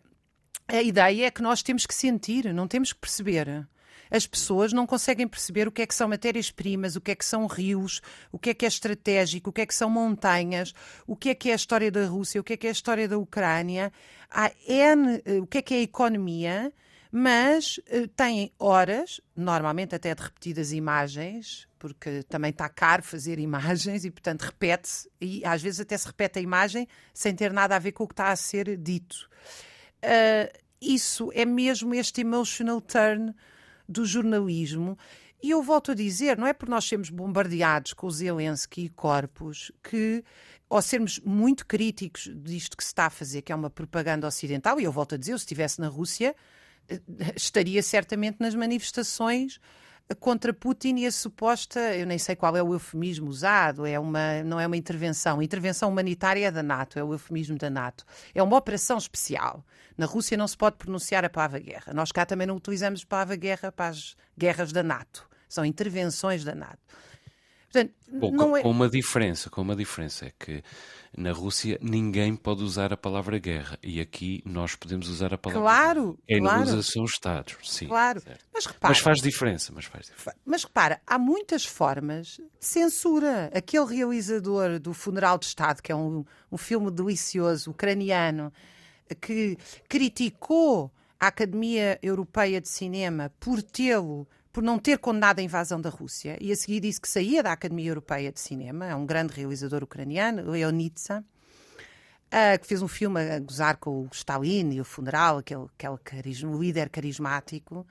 a 0.68 0.84
ideia 0.84 1.26
é 1.26 1.32
que 1.32 1.42
nós 1.42 1.64
temos 1.64 1.88
que 1.88 1.96
sentir, 1.96 2.54
não 2.54 2.68
temos 2.68 2.94
que 2.94 3.00
perceber 3.00 3.68
as 4.14 4.28
pessoas 4.28 4.72
não 4.72 4.86
conseguem 4.86 5.28
perceber 5.28 5.68
o 5.68 5.72
que 5.72 5.82
é 5.82 5.88
que 5.88 5.96
são 5.96 6.08
matérias-primas, 6.08 6.96
o 6.96 7.02
que 7.02 7.10
é 7.10 7.16
que 7.16 7.26
são 7.26 7.48
rios, 7.48 8.00
o 8.32 8.38
que 8.38 8.52
é 8.52 8.54
que 8.54 8.64
é 8.64 8.68
estratégico, 8.68 9.50
o 9.50 9.54
que 9.54 9.62
é 9.62 9.66
que 9.66 9.74
são 9.74 9.90
montanhas, 9.90 10.72
o 11.08 11.16
que 11.16 11.30
é 11.30 11.36
que 11.36 11.50
é 11.50 11.54
a 11.54 11.56
história 11.56 11.90
da 11.90 12.06
Rússia, 12.06 12.40
o 12.40 12.44
que 12.44 12.54
é 12.54 12.58
que 12.58 12.68
é 12.68 12.70
a 12.70 12.74
história 12.74 13.08
da 13.08 13.18
Ucrânia. 13.18 13.92
Há 14.30 14.52
N, 14.68 15.20
eh, 15.26 15.40
o 15.40 15.48
que 15.48 15.58
é 15.58 15.62
que 15.64 15.74
é 15.74 15.78
a 15.78 15.82
economia, 15.82 16.72
mas 17.12 17.80
uh, 17.80 18.08
têm 18.10 18.52
horas, 18.60 19.20
normalmente 19.36 19.96
até 19.96 20.14
de 20.14 20.22
repetidas 20.22 20.72
imagens, 20.72 21.68
porque 21.80 22.22
também 22.30 22.52
está 22.52 22.70
caro 22.70 23.02
fazer 23.02 23.40
imagens 23.40 24.06
e, 24.06 24.12
portanto, 24.12 24.44
repete-se, 24.44 25.10
e 25.20 25.44
às 25.44 25.60
vezes 25.60 25.80
até 25.80 25.98
se 25.98 26.06
repete 26.06 26.38
a 26.38 26.42
imagem 26.42 26.88
sem 27.16 27.34
ter 27.34 27.52
nada 27.52 27.76
a 27.76 27.80
ver 27.80 27.94
com 27.94 28.04
o 28.04 28.08
que 28.08 28.14
está 28.14 28.32
a 28.32 28.36
ser 28.36 28.78
dito. 28.78 29.28
Uh, 30.04 30.56
isso 30.80 31.32
é 31.34 31.46
mesmo 31.46 31.96
este 31.96 32.22
emotional 32.22 32.80
turn 32.80 33.34
do 33.88 34.06
jornalismo. 34.06 34.98
E 35.42 35.50
eu 35.52 35.62
volto 35.62 35.92
a 35.92 35.96
dizer, 35.96 36.38
não 36.38 36.48
é 36.48 36.54
por 36.54 36.70
nós 36.70 36.86
sermos 36.86 37.10
bombardeados 37.10 37.94
com 37.94 38.10
Zelensky 38.10 38.86
e 38.86 38.90
corpos 38.90 39.72
que, 39.84 40.24
ao 40.70 40.82
sermos 40.82 41.20
muito 41.20 41.66
críticos 41.66 42.32
disto 42.34 42.78
que 42.78 42.84
se 42.84 42.90
está 42.90 43.08
a 43.08 43.10
fazer, 43.10 43.42
que 43.42 43.52
é 43.52 43.56
uma 43.56 43.70
propaganda 43.70 44.26
ocidental, 44.26 44.80
e 44.80 44.86
eu 44.86 44.92
volto 44.92 45.16
a 45.16 45.18
dizer, 45.18 45.38
se 45.38 45.44
estivesse 45.44 45.82
na 45.82 45.90
Rússia, 45.90 46.34
eh, 46.88 47.02
estaria 47.36 47.84
certamente 47.84 48.38
nas 48.40 48.56
manifestações 48.56 49.60
contra 50.20 50.54
Putin 50.54 50.98
e 50.98 51.06
a 51.06 51.12
suposta, 51.12 51.80
eu 51.96 52.06
nem 52.06 52.18
sei 52.18 52.36
qual 52.36 52.56
é 52.56 52.62
o 52.62 52.74
eufemismo 52.74 53.30
usado, 53.30 53.86
é 53.86 53.98
uma, 54.00 54.44
não 54.44 54.60
é 54.60 54.68
uma 54.68 54.78
intervenção. 54.78 55.42
Intervenção 55.42 55.90
humanitária 55.90 56.52
da 56.52 56.62
NATO, 56.62 57.00
é 57.00 57.04
o 57.04 57.14
eufemismo 57.14 57.58
da 57.58 57.70
NATO. 57.70 58.06
É 58.34 58.44
uma 58.44 58.58
operação 58.58 58.98
especial. 58.98 59.66
Na 59.98 60.06
Rússia 60.06 60.38
não 60.38 60.48
se 60.48 60.58
pode 60.58 60.78
pronunciar 60.78 61.24
a 61.24 61.30
palavra 61.30 61.60
guerra. 61.60 61.94
Nós 61.94 62.12
cá 62.12 62.26
também 62.26 62.48
não 62.48 62.58
utilizamos 62.58 63.04
a 63.04 63.08
palavra 63.08 63.36
guerra 63.36 63.72
para 63.72 63.90
as 63.90 64.16
guerras 64.38 64.72
da 64.72 64.84
NATO. 64.84 65.28
São 65.48 65.64
intervenções 65.64 66.44
da 66.44 66.56
NATO. 66.56 66.80
Portanto, 67.74 67.94
Bom, 68.08 68.56
é... 68.56 68.62
com 68.62 68.70
uma 68.70 68.88
diferença, 68.88 69.50
com 69.50 69.62
uma 69.64 69.76
diferença 69.76 70.28
é 70.28 70.32
que 70.38 70.64
na 71.18 71.32
Rússia 71.32 71.80
ninguém 71.82 72.36
pode 72.36 72.64
usar 72.64 72.94
a 72.94 72.98
palavra 72.98 73.40
guerra 73.40 73.80
e 73.82 74.00
aqui 74.00 74.44
nós 74.46 74.76
podemos 74.76 75.10
usar 75.10 75.34
a 75.34 75.38
palavra 75.38 75.62
claro, 75.62 76.04
guerra. 76.04 76.18
Quem 76.28 76.40
claro. 76.42 76.62
usa 76.62 76.84
são 76.84 77.04
os 77.04 77.12
Estados, 77.12 77.58
sim. 77.64 77.88
Claro, 77.88 78.22
mas 78.54 78.68
repara. 78.68 78.92
Mas 78.92 79.00
faz 79.00 79.20
diferença, 79.20 79.72
mas 79.74 79.86
faz 79.86 80.06
diferença. 80.06 80.38
Mas 80.46 80.64
repara, 80.64 81.02
há 81.08 81.18
muitas 81.18 81.66
formas 81.66 82.38
de 82.38 82.44
censura. 82.60 83.50
Aquele 83.52 83.86
realizador 83.86 84.80
do 84.80 84.94
Funeral 84.94 85.40
de 85.40 85.46
Estado, 85.46 85.82
que 85.82 85.92
é 85.92 85.96
um, 85.96 86.24
um 86.52 86.58
filme 86.58 86.92
delicioso, 86.92 87.72
ucraniano, 87.72 88.54
que 89.20 89.58
criticou 89.90 90.92
a 91.20 91.28
Academia 91.28 91.98
Europeia 92.04 92.62
de 92.62 92.70
Cinema 92.70 93.32
por 93.40 93.64
tê-lo 93.64 94.28
por 94.54 94.62
não 94.62 94.78
ter 94.78 95.00
condenado 95.00 95.40
a 95.40 95.42
invasão 95.42 95.82
da 95.82 95.90
Rússia 95.90 96.38
e 96.40 96.52
a 96.52 96.56
seguir 96.56 96.80
disse 96.80 97.02
que 97.02 97.10
saía 97.10 97.42
da 97.42 97.52
Academia 97.52 97.90
Europeia 97.90 98.32
de 98.32 98.40
Cinema, 98.40 98.86
é 98.86 98.96
um 98.96 99.04
grande 99.04 99.34
realizador 99.34 99.82
ucraniano, 99.82 100.52
Leonitsa, 100.52 101.26
uh, 102.28 102.62
que 102.62 102.68
fez 102.68 102.84
um 102.84 102.88
filme 102.88 103.20
a 103.20 103.40
gozar 103.40 103.78
com 103.78 104.04
o 104.04 104.10
Stalin 104.14 104.72
e 104.74 104.80
o 104.80 104.86
funeral, 104.86 105.40
aquele, 105.40 105.66
aquele 105.66 105.98
carisma, 105.98 106.56
líder 106.56 106.90
carismático. 106.90 107.86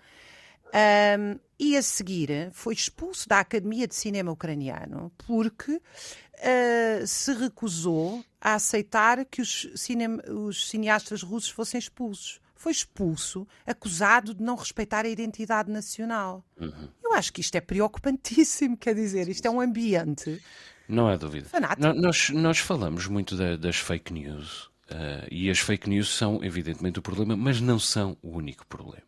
Um, 0.74 1.38
e 1.58 1.76
a 1.76 1.82
seguir 1.82 2.50
foi 2.52 2.74
expulso 2.74 3.28
da 3.28 3.40
Academia 3.40 3.86
de 3.86 3.94
Cinema 3.94 4.30
Ucraniano 4.30 5.12
porque 5.26 5.72
uh, 5.72 7.06
se 7.06 7.34
recusou 7.34 8.24
a 8.40 8.54
aceitar 8.54 9.24
que 9.24 9.42
os, 9.42 9.68
cinema, 9.74 10.22
os 10.30 10.70
cineastas 10.70 11.22
russos 11.22 11.50
fossem 11.50 11.78
expulsos 11.78 12.40
foi 12.62 12.70
expulso, 12.70 13.44
acusado 13.66 14.32
de 14.32 14.40
não 14.40 14.54
respeitar 14.54 15.04
a 15.04 15.08
identidade 15.08 15.68
nacional. 15.68 16.44
Uhum. 16.60 16.88
Eu 17.02 17.12
acho 17.14 17.32
que 17.32 17.40
isto 17.40 17.56
é 17.56 17.60
preocupantíssimo, 17.60 18.76
quer 18.76 18.94
dizer, 18.94 19.28
isto 19.28 19.44
é 19.44 19.50
um 19.50 19.60
ambiente. 19.60 20.40
Não 20.88 21.08
há 21.08 21.16
dúvida. 21.16 21.48
Nós, 21.76 22.30
nós 22.30 22.58
falamos 22.58 23.08
muito 23.08 23.36
da, 23.36 23.56
das 23.56 23.76
fake 23.76 24.12
news 24.12 24.66
uh, 24.90 25.26
e 25.28 25.50
as 25.50 25.58
fake 25.58 25.90
news 25.90 26.08
são, 26.08 26.42
evidentemente, 26.44 27.00
o 27.00 27.02
problema, 27.02 27.36
mas 27.36 27.60
não 27.60 27.80
são 27.80 28.16
o 28.22 28.36
único 28.36 28.64
problema. 28.68 29.02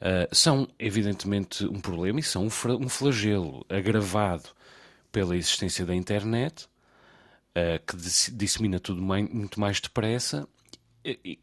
Uh, 0.00 0.32
são, 0.32 0.68
evidentemente, 0.78 1.66
um 1.66 1.80
problema 1.80 2.20
e 2.20 2.22
são 2.22 2.46
um, 2.46 2.88
flagelo 2.88 3.66
agravado 3.68 4.50
pela 5.10 5.36
existência 5.36 5.84
da 5.84 5.94
internet, 5.94 6.66
uh, 6.66 7.84
que 7.84 7.96
dissemina 8.32 8.78
tudo 8.78 9.02
muito 9.02 9.58
mais 9.58 9.80
depressa 9.80 10.46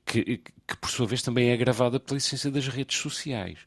que, 0.05 0.41
que 0.67 0.77
por 0.79 0.89
sua 0.89 1.05
vez 1.05 1.21
também 1.21 1.49
é 1.49 1.53
agravada 1.53 1.99
pela 1.99 2.17
essência 2.17 2.49
das 2.49 2.67
redes 2.67 2.97
sociais, 2.97 3.59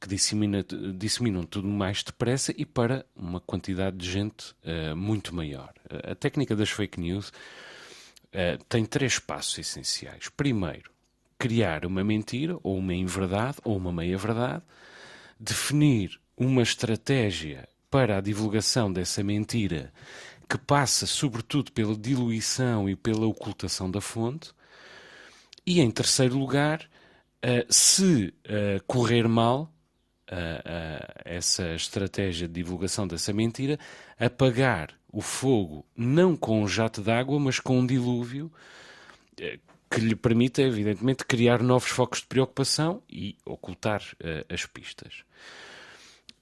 que 0.00 0.08
dissemina, 0.08 0.64
disseminam 0.94 1.44
tudo 1.44 1.68
mais 1.68 2.02
depressa 2.02 2.52
e 2.56 2.66
para 2.66 3.06
uma 3.14 3.40
quantidade 3.40 3.96
de 3.96 4.10
gente 4.10 4.54
uh, 4.64 4.96
muito 4.96 5.34
maior. 5.34 5.72
A 6.04 6.14
técnica 6.14 6.56
das 6.56 6.70
fake 6.70 7.00
news 7.00 7.28
uh, 7.28 8.62
tem 8.68 8.84
três 8.84 9.18
passos 9.18 9.58
essenciais. 9.58 10.28
Primeiro, 10.28 10.90
criar 11.38 11.86
uma 11.86 12.02
mentira, 12.02 12.58
ou 12.62 12.78
uma 12.78 12.94
inverdade, 12.94 13.58
ou 13.64 13.76
uma 13.76 13.92
meia-verdade, 13.92 14.62
definir 15.38 16.18
uma 16.36 16.62
estratégia 16.62 17.68
para 17.90 18.18
a 18.18 18.20
divulgação 18.20 18.92
dessa 18.92 19.22
mentira 19.22 19.92
que 20.48 20.58
passa 20.58 21.06
sobretudo 21.06 21.72
pela 21.72 21.96
diluição 21.96 22.88
e 22.88 22.94
pela 22.94 23.26
ocultação 23.26 23.90
da 23.90 24.00
fonte, 24.00 24.52
e 25.66 25.80
em 25.80 25.90
terceiro 25.90 26.38
lugar, 26.38 26.88
uh, 27.44 27.66
se 27.68 28.32
uh, 28.46 28.82
correr 28.86 29.26
mal 29.28 29.72
uh, 30.30 31.22
essa 31.24 31.74
estratégia 31.74 32.46
de 32.46 32.54
divulgação 32.54 33.06
dessa 33.06 33.32
mentira, 33.32 33.78
apagar 34.18 34.94
o 35.12 35.20
fogo 35.20 35.84
não 35.96 36.36
com 36.36 36.62
um 36.62 36.68
jato 36.68 37.02
d'água, 37.02 37.40
mas 37.40 37.58
com 37.58 37.80
um 37.80 37.86
dilúvio 37.86 38.52
que 39.90 40.00
lhe 40.00 40.14
permita, 40.14 40.62
evidentemente, 40.62 41.24
criar 41.24 41.62
novos 41.62 41.88
focos 41.88 42.20
de 42.20 42.26
preocupação 42.26 43.02
e 43.08 43.36
ocultar 43.44 44.02
as 44.48 44.66
pistas. 44.66 45.24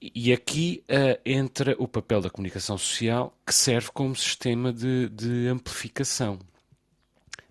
E 0.01 0.31
aqui 0.33 0.83
uh, 0.89 1.19
entra 1.25 1.75
o 1.79 1.87
papel 1.87 2.21
da 2.21 2.29
comunicação 2.29 2.77
social, 2.77 3.35
que 3.45 3.53
serve 3.53 3.89
como 3.91 4.15
sistema 4.15 4.71
de, 4.71 5.09
de 5.09 5.47
amplificação. 5.47 6.37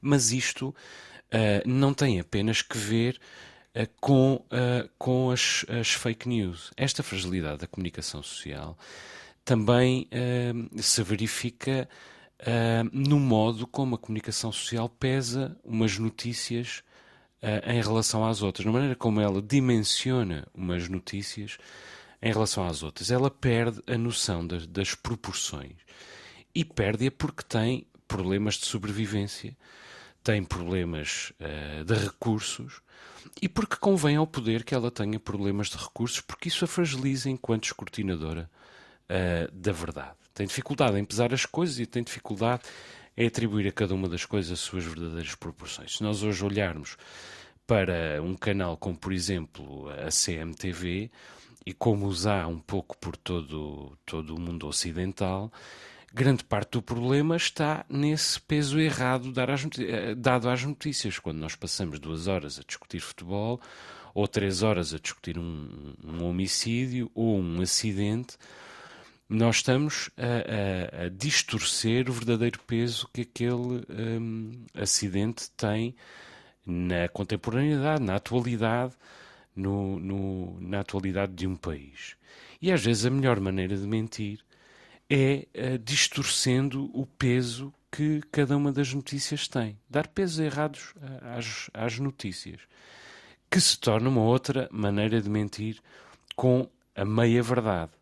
Mas 0.01 0.31
isto 0.31 0.75
uh, 1.35 1.69
não 1.69 1.93
tem 1.93 2.21
apenas 2.21 2.63
que 2.63 2.79
ver 2.79 3.21
uh, 3.75 3.89
com, 4.01 4.35
uh, 4.35 4.89
com 4.97 5.31
as, 5.31 5.67
as, 5.69 5.91
fake 5.91 6.29
news. 6.29 6.71
Esta 6.77 7.03
fragilidade 7.03 7.59
da 7.59 7.67
comunicação 7.67 8.23
social 8.23 8.79
também 9.45 10.09
se 10.79 11.03
verifica 11.03 11.87
no 12.91 13.21
modo 13.21 13.67
como 13.67 13.95
a 13.95 13.99
comunicação 13.99 14.51
social 14.51 14.89
pesa 14.89 15.55
umas 15.63 15.99
notícias 15.99 16.83
em 17.67 17.83
relação 17.83 18.25
às 18.25 18.41
outras, 18.41 18.65
na 18.65 18.73
maneira 18.73 18.97
como 18.97 19.21
ela 19.21 19.43
dimensiona 19.43 20.49
umas 20.55 20.89
notícias 20.89 21.59
em 22.23 22.33
relação 22.33 22.67
às 22.67 22.83
outras. 22.83 23.11
Ela 23.11 23.31
perde 23.31 23.83
a 23.87 23.99
noção 23.99 24.47
das, 24.47 24.67
das 24.67 24.95
proporções 24.95 25.77
e 26.55 26.65
perde-a 26.65 27.11
porque 27.11 27.43
tem 27.43 27.87
problemas 28.09 28.55
de 28.55 28.65
sobrevivência, 28.65 29.55
tem 30.25 30.43
problemas 30.43 31.33
uh, 31.39 31.85
de 31.85 31.95
recursos 31.95 32.81
e 33.41 33.49
porque 33.49 33.77
convém 33.77 34.17
ao 34.17 34.27
poder 34.27 34.65
que 34.65 34.75
ela 34.75 34.91
tenha 34.91 35.21
problemas 35.21 35.69
de 35.69 35.77
recursos, 35.77 36.21
porque 36.21 36.49
isso 36.49 36.65
a 36.65 36.69
fragiliza 36.69 37.29
enquanto 37.29 37.65
escrutinadora 37.65 38.51
uh, 39.05 39.53
da 39.53 39.71
verdade. 39.71 40.17
Tem 40.33 40.47
dificuldade 40.47 40.99
em 40.99 41.05
pesar 41.05 41.33
as 41.33 41.45
coisas 41.45 41.79
e 41.79 41.87
tem 41.87 42.03
dificuldade 42.03 42.63
em 43.17 43.27
atribuir 43.27 43.69
a 43.69 43.73
cada 43.73 43.95
uma 43.95 44.09
das 44.09 44.25
coisas 44.25 44.51
as 44.51 44.61
suas 44.61 44.85
verdadeiras 44.85 45.35
proporções. 45.35 45.99
Se 45.99 46.03
nós 46.03 46.23
hoje 46.23 46.45
olharmos 46.45 46.97
para 47.67 48.21
um 48.23 48.35
canal 48.35 48.77
como, 48.77 48.97
por 48.97 49.13
exemplo, 49.13 49.89
a 49.91 50.09
CMTV, 50.09 51.11
e 51.67 51.73
como 51.73 52.11
há 52.29 52.47
um 52.47 52.59
pouco 52.59 52.97
por 52.99 53.17
todo, 53.17 53.97
todo 54.05 54.35
o 54.35 54.41
mundo 54.41 54.67
ocidental, 54.67 55.51
grande 56.15 56.45
parte 56.45 56.73
do 56.73 56.83
problema 56.83 57.37
está 57.37 57.85
nesse 57.89 58.41
peso 58.41 58.79
errado 58.79 59.33
eh, 59.81 60.15
dado 60.15 60.49
às 60.49 60.63
notícias. 60.63 61.19
Quando 61.19 61.39
nós 61.39 61.57
passamos 61.57 61.99
duas 61.99 62.29
horas 62.29 62.57
a 62.57 62.63
discutir 62.63 63.01
futebol, 63.01 63.61
ou 64.15 64.29
três 64.29 64.63
horas 64.63 64.95
a 64.95 64.99
discutir 65.01 65.37
um, 65.37 65.93
um 66.05 66.25
homicídio 66.25 67.11
ou 67.17 67.37
um 67.37 67.61
acidente, 67.61 68.37
nós 69.29 69.57
estamos 69.57 70.09
a, 70.17 71.01
a, 71.01 71.07
a, 71.07 71.09
distorcer 71.09 72.09
o 72.09 72.13
verdadeiro 72.13 72.61
peso 72.65 73.09
que 73.13 73.23
aquele 73.23 73.85
um, 73.91 74.53
acidente 74.73 75.51
tem 75.57 75.97
na 76.65 77.09
contemporaneidade, 77.09 78.05
na 78.05 78.15
atualidade, 78.15 78.95
no, 79.57 79.99
no, 79.99 80.61
na 80.61 80.79
atualidade 80.81 81.33
de 81.33 81.47
um 81.49 81.57
país. 81.57 82.15
E 82.63 82.71
às 82.71 82.85
vezes 82.85 83.05
a 83.05 83.11
melhor 83.11 83.41
maneira 83.41 83.77
de 83.77 83.87
mentir 83.87 84.45
é 85.09 85.47
uh, 85.55 85.79
distorcendo 85.79 86.91
o 86.93 87.07
peso 87.07 87.73
que 87.91 88.21
cada 88.33 88.57
uma 88.57 88.73
das 88.73 88.93
notícias 88.93 89.47
tem. 89.47 89.79
Dar 89.89 90.09
pesos 90.09 90.39
errados 90.39 90.93
uh, 90.97 91.39
às, 91.39 91.71
às 91.73 91.99
notícias. 91.99 92.61
Que 93.51 93.61
se 93.61 93.79
torna 93.79 94.09
uma 94.09 94.23
outra 94.23 94.69
maneira 94.73 95.21
de 95.21 95.29
mentir 95.29 95.81
com 96.35 96.69
a 96.95 97.05
meia-verdade. 97.05 97.93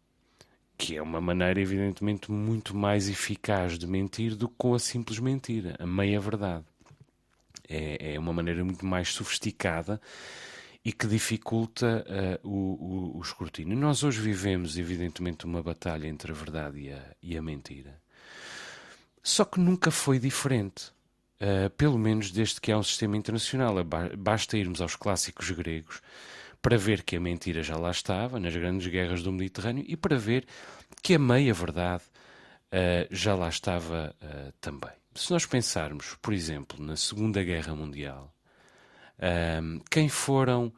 Que 0.79 0.97
é 0.97 1.03
uma 1.03 1.21
maneira, 1.21 1.61
evidentemente, 1.61 2.31
muito 2.31 2.75
mais 2.75 3.09
eficaz 3.09 3.79
de 3.79 3.87
mentir 3.87 4.35
do 4.35 4.49
que 4.49 4.55
com 4.57 4.75
a 4.75 4.79
simples 4.79 5.19
mentira, 5.19 5.77
a 5.79 5.87
meia-verdade. 5.87 6.65
É, 7.69 8.15
é 8.15 8.19
uma 8.19 8.33
maneira 8.33 8.65
muito 8.65 8.85
mais 8.85 9.13
sofisticada 9.13 10.01
e 10.85 10.93
que 10.93 11.07
dificulta 11.07 12.05
uh, 12.45 12.49
o, 12.49 13.19
o, 13.19 13.23
escrutínio. 13.23 13.77
Nós 13.77 14.03
hoje 14.03 14.21
vivemos, 14.21 14.77
evidentemente, 14.77 15.45
uma 15.45 15.63
batalha 15.63 16.09
entre 16.09 16.33
a 16.33 16.35
verdade 16.35 16.81
e 16.81 16.93
a, 16.93 17.03
e 17.23 17.37
a 17.37 17.43
mentira. 17.43 18.01
Só 19.23 19.45
que 19.45 19.61
nunca 19.61 19.91
foi 19.93 20.19
diferente. 20.19 20.91
Uh, 21.41 21.71
pelo 21.71 21.99
menos 21.99 22.31
desde 22.31 22.61
que 22.61 22.73
há 22.73 22.79
um 22.79 22.83
sistema 22.83 23.17
internacional. 23.17 23.75
Basta 24.19 24.57
irmos 24.57 24.81
aos 24.81 24.97
clássicos 24.97 25.51
gregos 25.51 26.01
para 26.61 26.77
ver 26.77 27.03
que 27.03 27.17
a 27.17 27.21
mentira 27.21 27.63
já 27.63 27.77
lá 27.77 27.91
estava, 27.91 28.39
nas 28.39 28.55
grandes 28.55 28.87
guerras 28.87 29.23
do 29.23 29.33
Mediterrâneo, 29.33 29.85
e 29.87 29.97
para 29.97 30.17
ver 30.17 30.47
que 31.03 31.15
a 31.15 31.19
meia-verdade 31.19 32.05
uh, 32.73 33.07
já 33.11 33.35
lá 33.35 33.49
estava 33.49 34.15
também. 34.61 34.91
Se 35.15 35.31
nós 35.31 35.45
pensarmos, 35.45 36.17
por 36.23 36.33
exemplo, 36.33 36.83
na 36.83 36.97
Segunda 36.97 37.43
Guerra 37.43 37.75
Mundial, 37.75 38.33
um, 39.23 39.81
quem 39.91 40.09
foram 40.09 40.73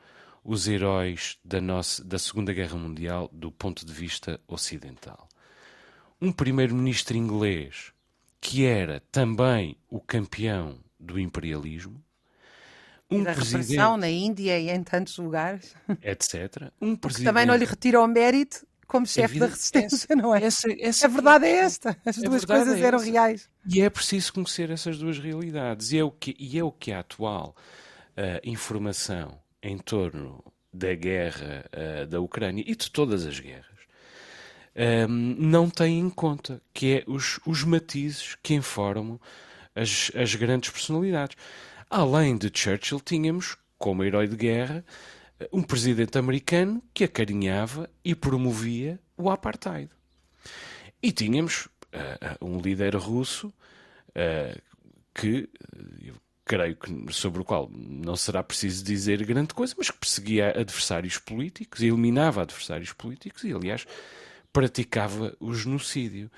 os 0.45 0.69
heróis 0.69 1.39
da, 1.45 1.61
nossa, 1.61 2.05
da 2.05 2.19
Segunda 2.19 2.53
Guerra 2.53 2.77
Mundial 2.77 3.31
do 3.33 3.51
ponto 3.51 3.87
de 3.87 3.93
vista 3.93 4.39
ocidental? 4.47 5.29
Um 6.21 6.31
primeiro-ministro 6.31 7.17
inglês 7.17 7.93
que 8.41 8.67
era 8.67 9.03
também 9.11 9.77
o 9.89 9.99
campeão 9.99 10.79
do 11.01 11.19
imperialismo, 11.19 12.03
um 13.11 13.23
da 13.23 13.33
presidente, 13.33 13.77
na 13.77 14.09
Índia 14.11 14.59
e 14.59 14.69
em 14.69 14.83
tantos 14.83 15.17
lugares, 15.17 15.75
etc. 16.03 16.71
Um 16.81 16.95
presidente, 16.95 17.27
também 17.27 17.47
não 17.47 17.57
lhe 17.57 17.65
retira 17.65 18.01
o 18.01 18.07
mérito 18.07 18.67
como 18.87 19.07
chefe 19.07 19.39
da 19.39 19.47
resistência, 19.47 20.07
essa, 20.07 20.15
não 20.17 20.35
é? 20.35 20.45
Essa, 20.45 20.69
essa, 20.79 21.07
a 21.07 21.09
verdade 21.09 21.47
é 21.47 21.57
esta. 21.57 21.97
As 22.05 22.17
duas 22.19 22.45
coisas 22.45 22.79
é 22.79 22.83
eram 22.83 22.99
reais. 22.99 23.49
E 23.67 23.81
é 23.81 23.89
preciso 23.89 24.35
conhecer 24.35 24.71
essas 24.71 24.99
duas 24.99 25.19
realidades. 25.19 25.93
E 25.93 25.99
é 25.99 26.05
o 26.05 26.11
que, 26.11 26.37
e 26.39 26.59
é, 26.59 26.63
o 26.63 26.71
que 26.71 26.93
é 26.93 26.97
atual 26.97 27.57
informação 28.45 29.39
em 29.63 29.79
torno 29.79 30.45
da 30.73 30.95
guerra 30.95 31.65
uh, 31.73 32.07
da 32.07 32.21
Ucrânia 32.21 32.65
e 32.67 32.75
de 32.75 32.91
todas 32.91 33.25
as 33.25 33.39
guerras 33.39 33.65
ehm, 34.75 35.37
não 35.39 35.71
tem 35.71 36.01
em 36.01 36.11
conta, 36.11 36.61
que 36.73 36.99
é 36.99 37.05
os, 37.07 37.39
os 37.47 37.63
matizes 37.63 38.37
que 38.43 38.55
informam 38.55 39.21
as, 39.75 40.11
as 40.15 40.35
grandes 40.35 40.71
personalidades. 40.71 41.37
Além 41.89 42.37
de 42.37 42.51
Churchill, 42.53 43.01
tínhamos, 43.01 43.57
como 43.79 44.03
herói 44.05 44.27
de 44.27 44.37
guerra, 44.37 44.85
um 45.53 45.63
presidente 45.63 46.19
americano 46.19 46.83
que 46.93 47.05
acarinhava 47.05 47.89
e 48.05 48.15
promovia 48.15 48.99
o 49.17 49.31
apartheid. 49.31 49.91
E 51.03 51.13
tínhamos 51.13 51.67
uh, 51.67 52.45
um 52.45 52.59
líder 52.59 52.97
russo 52.97 53.49
uh, 53.49 54.61
que, 55.15 55.49
creio 56.45 56.77
que 56.77 57.13
sobre 57.13 57.41
o 57.41 57.45
qual 57.45 57.71
não 57.73 58.17
será 58.17 58.43
preciso 58.43 58.85
dizer 58.85 59.25
grande 59.25 59.55
coisa, 59.55 59.75
mas 59.79 59.91
que 59.91 59.99
perseguia 59.99 60.51
adversários 60.51 61.19
políticos, 61.19 61.81
eliminava 61.81 62.43
adversários 62.43 62.93
políticos 62.93 63.45
e, 63.45 63.53
aliás, 63.53 63.87
praticava 64.53 65.35
o 65.41 65.55
genocídio. 65.55 66.31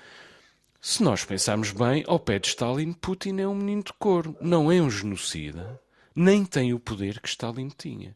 Se 0.79 1.03
nós 1.03 1.25
pensarmos 1.25 1.71
bem, 1.71 2.03
ao 2.07 2.19
pé 2.19 2.39
de 2.39 2.47
Stalin, 2.47 2.93
Putin 2.93 3.39
é 3.39 3.47
um 3.47 3.55
menino 3.55 3.83
de 3.83 3.93
couro, 3.93 4.35
não 4.39 4.71
é 4.71 4.81
um 4.81 4.89
genocida, 4.89 5.79
nem 6.15 6.45
tem 6.45 6.73
o 6.73 6.79
poder 6.79 7.19
que 7.19 7.27
Stalin 7.27 7.69
tinha. 7.69 8.15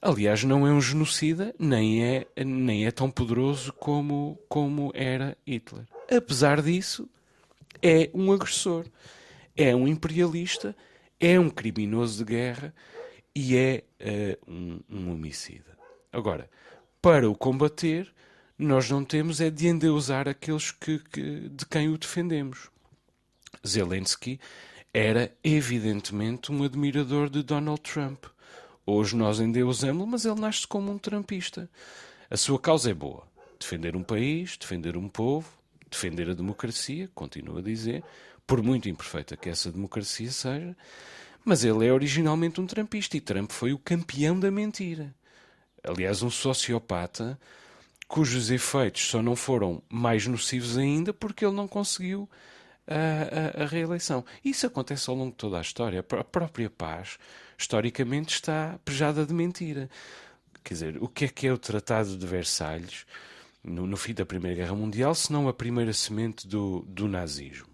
Aliás, 0.00 0.42
não 0.42 0.66
é 0.66 0.72
um 0.72 0.80
genocida, 0.80 1.54
nem 1.56 2.04
é, 2.04 2.26
nem 2.44 2.86
é 2.86 2.90
tão 2.90 3.08
poderoso 3.08 3.72
como, 3.74 4.36
como 4.48 4.90
era 4.94 5.36
Hitler. 5.46 5.86
Apesar 6.10 6.60
disso, 6.60 7.08
é 7.80 8.10
um 8.12 8.32
agressor, 8.32 8.84
é 9.56 9.76
um 9.76 9.86
imperialista 9.86 10.74
é 11.22 11.38
um 11.38 11.48
criminoso 11.48 12.18
de 12.18 12.32
guerra 12.32 12.74
e 13.32 13.56
é 13.56 13.84
uh, 14.00 14.52
um, 14.52 14.80
um, 14.90 15.12
homicida. 15.12 15.78
Agora, 16.12 16.50
para 17.00 17.30
o 17.30 17.36
combater, 17.36 18.12
nós 18.58 18.90
não 18.90 19.04
temos 19.04 19.40
é 19.40 19.48
de 19.48 19.68
endeusar 19.68 20.28
aqueles 20.28 20.72
que, 20.72 20.98
que, 20.98 21.48
de 21.48 21.64
quem 21.66 21.88
o 21.88 21.96
defendemos. 21.96 22.68
Zelensky 23.64 24.40
era 24.92 25.32
evidentemente 25.44 26.50
um 26.50 26.64
admirador 26.64 27.30
de 27.30 27.42
Donald 27.44 27.80
Trump. 27.80 28.24
Hoje 28.84 29.14
nós 29.14 29.38
endeusamos-lo, 29.38 30.06
mas 30.06 30.24
ele 30.24 30.40
nasce 30.40 30.66
como 30.66 30.90
um 30.90 30.98
trumpista. 30.98 31.70
A 32.28 32.36
sua 32.36 32.58
causa 32.58 32.90
é 32.90 32.94
boa. 32.94 33.22
Defender 33.60 33.94
um 33.94 34.02
país, 34.02 34.56
defender 34.56 34.96
um 34.96 35.08
povo, 35.08 35.48
defender 35.88 36.28
a 36.28 36.34
democracia, 36.34 37.08
continua 37.14 37.60
a 37.60 37.62
dizer, 37.62 38.02
por 38.46 38.62
muito 38.62 38.88
imperfeita 38.88 39.36
que 39.36 39.48
essa 39.48 39.70
democracia 39.70 40.30
seja, 40.30 40.76
mas 41.44 41.64
ele 41.64 41.86
é 41.86 41.92
originalmente 41.92 42.60
um 42.60 42.66
trampista 42.66 43.16
e 43.16 43.20
Trump 43.20 43.50
foi 43.50 43.72
o 43.72 43.78
campeão 43.78 44.38
da 44.38 44.50
mentira. 44.50 45.14
Aliás, 45.82 46.22
um 46.22 46.30
sociopata 46.30 47.38
cujos 48.06 48.50
efeitos 48.50 49.08
só 49.08 49.22
não 49.22 49.34
foram 49.34 49.82
mais 49.88 50.26
nocivos 50.26 50.76
ainda 50.76 51.14
porque 51.14 51.46
ele 51.46 51.54
não 51.54 51.66
conseguiu 51.66 52.28
a, 52.86 53.60
a, 53.60 53.62
a, 53.62 53.66
reeleição. 53.66 54.22
Isso 54.44 54.66
acontece 54.66 55.08
ao 55.08 55.16
longo 55.16 55.30
de 55.30 55.38
toda 55.38 55.56
a 55.56 55.62
história. 55.62 56.00
A 56.00 56.24
própria 56.24 56.68
paz, 56.68 57.16
historicamente, 57.56 58.34
está 58.34 58.78
pejada 58.84 59.24
de 59.24 59.32
mentira. 59.32 59.88
Quer 60.62 60.74
dizer, 60.74 61.02
o 61.02 61.08
que 61.08 61.24
é 61.24 61.28
que 61.28 61.46
é 61.46 61.52
o 61.52 61.56
Tratado 61.56 62.16
de 62.16 62.26
Versalhes 62.26 63.06
no, 63.64 63.86
no 63.86 63.96
fim 63.96 64.12
da 64.12 64.26
Primeira 64.26 64.56
Guerra 64.56 64.74
Mundial, 64.74 65.14
se 65.14 65.32
não 65.32 65.48
a 65.48 65.54
primeira 65.54 65.94
semente 65.94 66.46
do, 66.46 66.84
do 66.86 67.08
nazismo? 67.08 67.71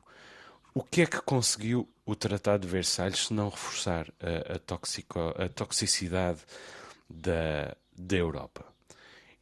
O 0.74 0.82
que 0.82 1.02
é 1.02 1.06
que 1.06 1.20
conseguiu 1.22 1.88
o 2.04 2.14
Tratado 2.14 2.66
de 2.66 2.72
Versalhes 2.72 3.26
se 3.26 3.34
não 3.34 3.48
reforçar 3.48 4.08
a, 4.20 4.54
a, 4.54 4.58
toxico, 4.58 5.18
a 5.36 5.48
toxicidade 5.48 6.40
da, 7.08 7.76
da 7.96 8.16
Europa? 8.16 8.64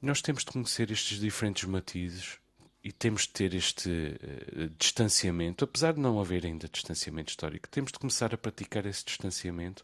nós 0.06 0.22
temos 0.22 0.44
de 0.44 0.52
conhecer 0.52 0.90
estes 0.90 1.18
diferentes 1.18 1.64
matizes 1.64 2.38
e 2.82 2.92
temos 2.92 3.22
de 3.22 3.30
ter 3.30 3.54
este 3.54 3.90
uh, 3.90 4.70
distanciamento, 4.78 5.64
apesar 5.64 5.94
de 5.94 6.00
não 6.00 6.20
haver 6.20 6.46
ainda 6.46 6.68
distanciamento 6.68 7.30
histórico, 7.30 7.68
temos 7.68 7.90
de 7.90 7.98
começar 7.98 8.32
a 8.32 8.38
praticar 8.38 8.86
esse 8.86 9.04
distanciamento 9.04 9.82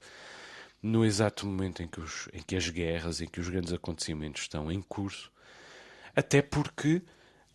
no 0.81 1.05
exato 1.05 1.47
momento 1.47 1.83
em 1.83 1.89
que, 1.89 2.01
os, 2.01 2.29
em 2.33 2.43
que 2.43 2.57
as 2.57 2.69
guerras, 2.69 3.21
em 3.21 3.27
que 3.27 3.41
os 3.41 3.49
grandes 3.49 3.73
acontecimentos 3.73 4.43
estão 4.43 4.71
em 4.71 4.81
curso, 4.81 5.33
até 6.15 6.43
porque 6.43 7.03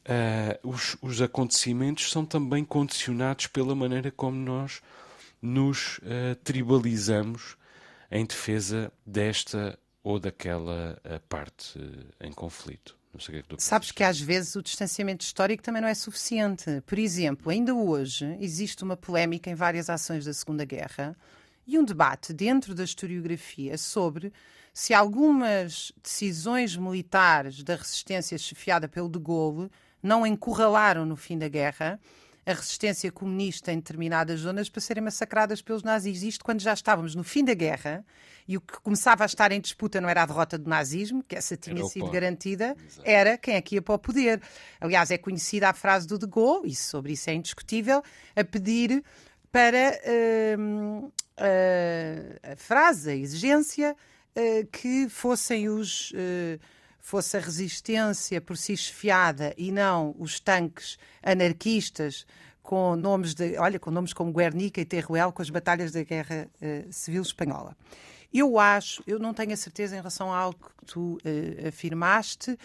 uh, 0.07 0.67
os, 0.67 0.97
os, 1.01 1.21
acontecimentos 1.21 2.09
são 2.09 2.25
também 2.25 2.63
condicionados 2.63 3.47
pela 3.47 3.75
maneira 3.75 4.09
como 4.09 4.37
nós 4.37 4.81
nos 5.41 5.99
uh, 5.99 6.35
tribalizamos 6.43 7.57
em 8.09 8.25
defesa 8.25 8.91
desta 9.05 9.77
ou 10.03 10.19
daquela 10.19 10.99
uh, 11.05 11.19
parte 11.27 11.79
em 12.19 12.31
conflito. 12.31 12.97
Que 13.17 13.37
é 13.37 13.43
Sabes 13.57 13.91
que 13.91 14.03
às 14.03 14.19
vezes 14.19 14.55
o 14.55 14.61
distanciamento 14.61 15.25
histórico 15.25 15.63
também 15.63 15.81
não 15.81 15.89
é 15.89 15.95
suficiente. 15.95 16.83
Por 16.85 16.99
exemplo, 16.99 17.51
ainda 17.51 17.73
hoje 17.73 18.37
existe 18.39 18.83
uma 18.83 18.95
polémica 18.95 19.49
em 19.49 19.55
várias 19.55 19.89
ações 19.89 20.25
da 20.25 20.33
Segunda 20.33 20.63
Guerra 20.63 21.17
e 21.65 21.79
um 21.79 21.83
debate 21.83 22.31
dentro 22.31 22.75
da 22.75 22.83
historiografia 22.83 23.75
sobre 23.75 24.31
se 24.71 24.93
algumas 24.93 25.91
decisões 26.03 26.77
militares 26.77 27.63
da 27.63 27.75
resistência 27.75 28.37
chefiada 28.37 28.87
pelo 28.87 29.09
de 29.09 29.17
Gaulle 29.17 29.71
não 30.01 30.25
encurralaram 30.25 31.05
no 31.05 31.15
fim 31.15 31.37
da 31.37 31.47
guerra 31.47 31.99
a 32.47 32.53
resistência 32.53 33.11
comunista 33.11 33.73
em 33.73 33.75
determinadas 33.75 34.39
zonas 34.39 34.69
para 34.69 34.79
serem 34.79 35.03
massacradas 35.03 35.61
pelos 35.61 35.83
nazis. 35.83 36.23
Isto 36.23 36.45
quando 36.45 36.61
já 36.61 36.73
estávamos 36.73 37.13
no 37.13 37.23
fim 37.23 37.43
da 37.43 37.53
guerra 37.53 38.05
e 38.47 38.55
o 38.55 38.61
que 38.61 38.79
começava 38.79 39.23
a 39.23 39.25
estar 39.25 39.51
em 39.51 39.59
disputa 39.59 39.99
não 39.99 40.07
era 40.07 40.23
a 40.23 40.25
derrota 40.25 40.57
do 40.57 40.69
nazismo, 40.69 41.21
que 41.21 41.35
essa 41.35 41.57
tinha 41.57 41.83
sido 41.83 42.09
garantida, 42.09 42.73
Exato. 42.87 43.01
era 43.03 43.37
quem 43.37 43.55
é 43.55 43.61
que 43.61 43.75
ia 43.75 43.81
para 43.81 43.95
o 43.95 43.99
poder. 43.99 44.41
Aliás, 44.79 45.11
é 45.11 45.17
conhecida 45.17 45.67
a 45.67 45.73
frase 45.73 46.07
do 46.07 46.17
de 46.17 46.25
Gaulle, 46.25 46.71
e 46.71 46.75
sobre 46.75 47.11
isso 47.11 47.29
é 47.29 47.33
indiscutível, 47.33 48.01
a 48.33 48.43
pedir 48.45 49.03
para 49.51 49.99
uh, 50.07 51.11
a 52.53 52.55
frase, 52.55 53.11
a 53.11 53.15
exigência, 53.15 53.93
uh, 54.37 54.65
que 54.71 55.09
fossem 55.09 55.67
os. 55.67 56.13
Fosse 56.99 57.37
a 57.37 57.39
resistência 57.39 58.41
por 58.41 58.57
si 58.57 58.73
esfiada 58.73 59.53
e 59.57 59.71
não 59.71 60.15
os 60.19 60.39
tanques 60.39 60.97
anarquistas 61.23 62.25
com 62.61 62.97
nomes 62.97 63.33
de, 63.33 63.57
olha, 63.57 63.79
com 63.79 63.89
nomes 63.89 64.11
como 64.11 64.33
Guernica 64.33 64.81
e 64.81 64.85
Teruel 64.85 65.31
com 65.31 65.41
as 65.41 65.49
batalhas 65.49 65.93
da 65.93 66.03
Guerra 66.03 66.49
uh, 66.61 66.91
Civil 66.91 67.21
Espanhola. 67.21 67.77
Eu 68.33 68.59
acho, 68.59 69.01
eu 69.07 69.19
não 69.19 69.33
tenho 69.33 69.53
a 69.53 69.57
certeza 69.57 69.95
em 69.95 69.99
relação 69.99 70.33
a 70.33 70.37
algo 70.37 70.59
que 70.59 70.85
tu 70.85 71.17
uh, 71.17 71.67
afirmaste, 71.67 72.57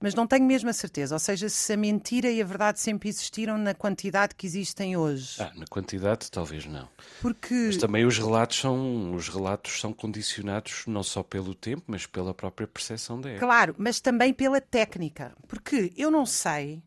mas 0.00 0.14
não 0.14 0.26
tenho 0.26 0.44
mesmo 0.44 0.70
a 0.70 0.72
certeza. 0.72 1.14
Ou 1.14 1.18
seja, 1.18 1.48
se 1.48 1.72
a 1.72 1.76
mentira 1.76 2.30
e 2.30 2.40
a 2.40 2.44
verdade 2.44 2.80
sempre 2.80 3.08
existiram 3.08 3.58
na 3.58 3.74
quantidade 3.74 4.34
que 4.34 4.46
existem 4.46 4.96
hoje. 4.96 5.36
Ah, 5.40 5.52
na 5.54 5.66
quantidade 5.66 6.30
talvez 6.30 6.64
não. 6.64 6.88
Porque... 7.20 7.54
Mas 7.54 7.76
também 7.76 8.04
os 8.06 8.18
relatos 8.18 8.58
são 8.58 9.14
os 9.14 9.28
relatos 9.28 9.80
são 9.80 9.92
condicionados 9.92 10.84
não 10.86 11.02
só 11.02 11.22
pelo 11.22 11.54
tempo, 11.54 11.82
mas 11.86 12.06
pela 12.06 12.32
própria 12.32 12.66
percepção 12.66 13.20
dela. 13.20 13.38
Claro, 13.38 13.74
mas 13.78 14.00
também 14.00 14.32
pela 14.32 14.60
técnica. 14.60 15.32
Porque 15.46 15.92
eu 15.96 16.10
não 16.10 16.24
sei 16.24 16.82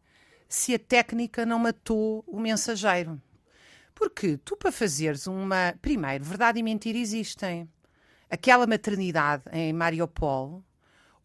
se 0.50 0.74
a 0.74 0.80
técnica 0.80 1.46
não 1.46 1.60
matou 1.60 2.24
o 2.28 2.40
mensageiro. 2.40 3.22
Porque 3.96 4.38
tu, 4.38 4.58
para 4.58 4.72
fazeres 4.72 5.28
uma. 5.28 5.74
Primeiro, 5.82 6.24
verdade 6.24 6.60
e 6.60 6.64
mentira 6.64 6.98
existem 6.98 7.70
aquela 8.34 8.66
maternidade 8.66 9.44
em 9.52 9.72
Mariupol 9.72 10.64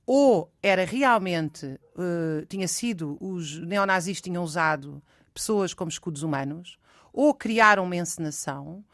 ou 0.04 0.52
era 0.62 0.84
realmente, 0.84 1.64
uh, 1.66 2.44
tinha 2.46 2.68
sido, 2.68 3.16
os 3.18 3.58
neonazis 3.58 4.20
tinham 4.20 4.44
usado 4.44 5.02
pessoas 5.32 5.72
como 5.72 5.90
escudos 5.90 6.22
humanos, 6.22 6.78
ou 7.10 7.32
criaram 7.32 7.84
uma 7.84 7.96
encenação, 7.96 8.84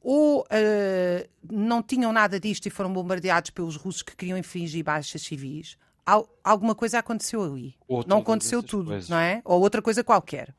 ou 0.00 0.42
uh, 0.42 1.28
não 1.50 1.82
tinham 1.82 2.12
nada 2.12 2.38
disto 2.38 2.66
e 2.66 2.70
foram 2.70 2.92
bombardeados 2.92 3.50
pelos 3.50 3.74
russos 3.74 4.02
que 4.02 4.14
queriam 4.14 4.38
infringir 4.38 4.84
baixas 4.84 5.22
civis. 5.22 5.76
Al 6.06 6.28
alguma 6.44 6.76
coisa 6.76 7.00
aconteceu 7.00 7.42
ali. 7.42 7.74
Ou 7.88 8.04
não 8.06 8.18
aconteceu 8.18 8.62
tudo, 8.62 8.90
coisas. 8.90 9.08
não 9.08 9.18
é? 9.18 9.42
Ou 9.44 9.60
outra 9.60 9.82
coisa 9.82 10.04
qualquer. 10.04 10.54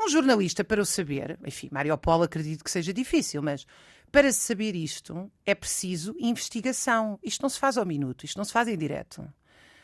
Um 0.00 0.08
jornalista, 0.08 0.64
para 0.64 0.80
o 0.80 0.86
saber, 0.86 1.38
enfim, 1.46 1.68
Mariupol 1.70 2.22
acredito 2.22 2.62
que 2.64 2.70
seja 2.70 2.92
difícil, 2.92 3.42
mas 3.42 3.66
para 4.14 4.32
saber 4.32 4.76
isto 4.76 5.28
é 5.44 5.56
preciso 5.56 6.14
investigação. 6.20 7.18
Isto 7.20 7.42
não 7.42 7.48
se 7.48 7.58
faz 7.58 7.76
ao 7.76 7.84
minuto, 7.84 8.24
isto 8.24 8.36
não 8.36 8.44
se 8.44 8.52
faz 8.52 8.68
em 8.68 8.78
direto. 8.78 9.28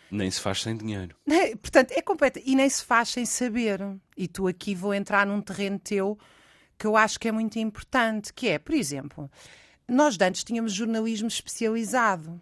Nem 0.08 0.30
se 0.30 0.40
faz 0.40 0.62
sem 0.62 0.76
dinheiro. 0.76 1.16
Portanto, 1.60 1.90
é 1.90 2.00
completo. 2.00 2.40
E 2.44 2.54
nem 2.54 2.70
se 2.70 2.84
faz 2.84 3.08
sem 3.08 3.26
saber. 3.26 3.80
E 4.16 4.28
tu 4.28 4.46
aqui 4.46 4.72
vou 4.72 4.94
entrar 4.94 5.26
num 5.26 5.40
terreno 5.40 5.80
teu 5.80 6.16
que 6.78 6.86
eu 6.86 6.96
acho 6.96 7.18
que 7.18 7.26
é 7.26 7.32
muito 7.32 7.58
importante, 7.58 8.32
que 8.32 8.48
é, 8.48 8.58
por 8.58 8.74
exemplo, 8.74 9.28
nós 9.86 10.16
antes 10.20 10.44
tínhamos 10.44 10.72
jornalismo 10.72 11.26
especializado. 11.26 12.40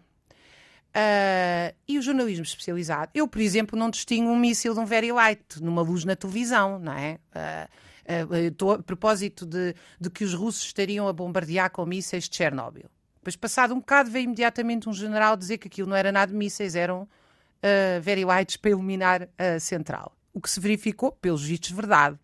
Uh, 0.89 1.75
e 1.87 1.99
o 1.99 2.03
jornalismo 2.03 2.45
especializado, 2.45 3.11
eu, 3.15 3.27
por 3.27 3.41
exemplo, 3.41 3.79
não 3.79 3.89
distingo 3.89 4.31
um 4.31 4.39
míssil 4.39 4.75
de 4.75 4.81
um 4.81 4.85
very 4.85 5.11
light 5.11 5.61
numa 5.61 5.81
luz 5.81 6.05
na 6.05 6.15
televisão, 6.15 6.79
não 6.79 6.93
é? 6.93 7.19
Uh, 7.35 7.69
uh, 8.09 8.73
a 8.73 8.83
propósito 8.83 9.47
de, 9.47 9.75
de 10.01 10.11
que 10.11 10.25
os 10.25 10.35
russos 10.35 10.65
estariam 10.65 11.07
a 11.07 11.13
bombardear 11.13 11.71
com 11.71 11.85
mísseis 11.85 12.29
de 12.29 12.37
Chernobyl. 12.37 12.91
Depois, 13.17 13.37
passado 13.37 13.75
um 13.75 13.79
bocado, 13.79 14.11
veio 14.11 14.25
imediatamente 14.25 14.89
um 14.89 14.93
general 14.93 15.37
dizer 15.37 15.59
que 15.59 15.69
aquilo 15.69 15.89
não 15.89 15.97
era 15.97 16.11
nada 16.11 16.33
de 16.33 16.39
mísseis, 16.39 16.75
eram 16.75 17.03
uh, 17.03 18.01
very 18.01 18.25
lights 18.25 18.57
para 18.57 18.71
iluminar 18.71 19.29
a 19.37 19.61
central. 19.61 20.17
O 20.33 20.41
que 20.41 20.49
se 20.49 20.61
verificou, 20.61 21.13
pelos 21.13 21.45
vistos, 21.45 21.71
verdade. 21.71 22.19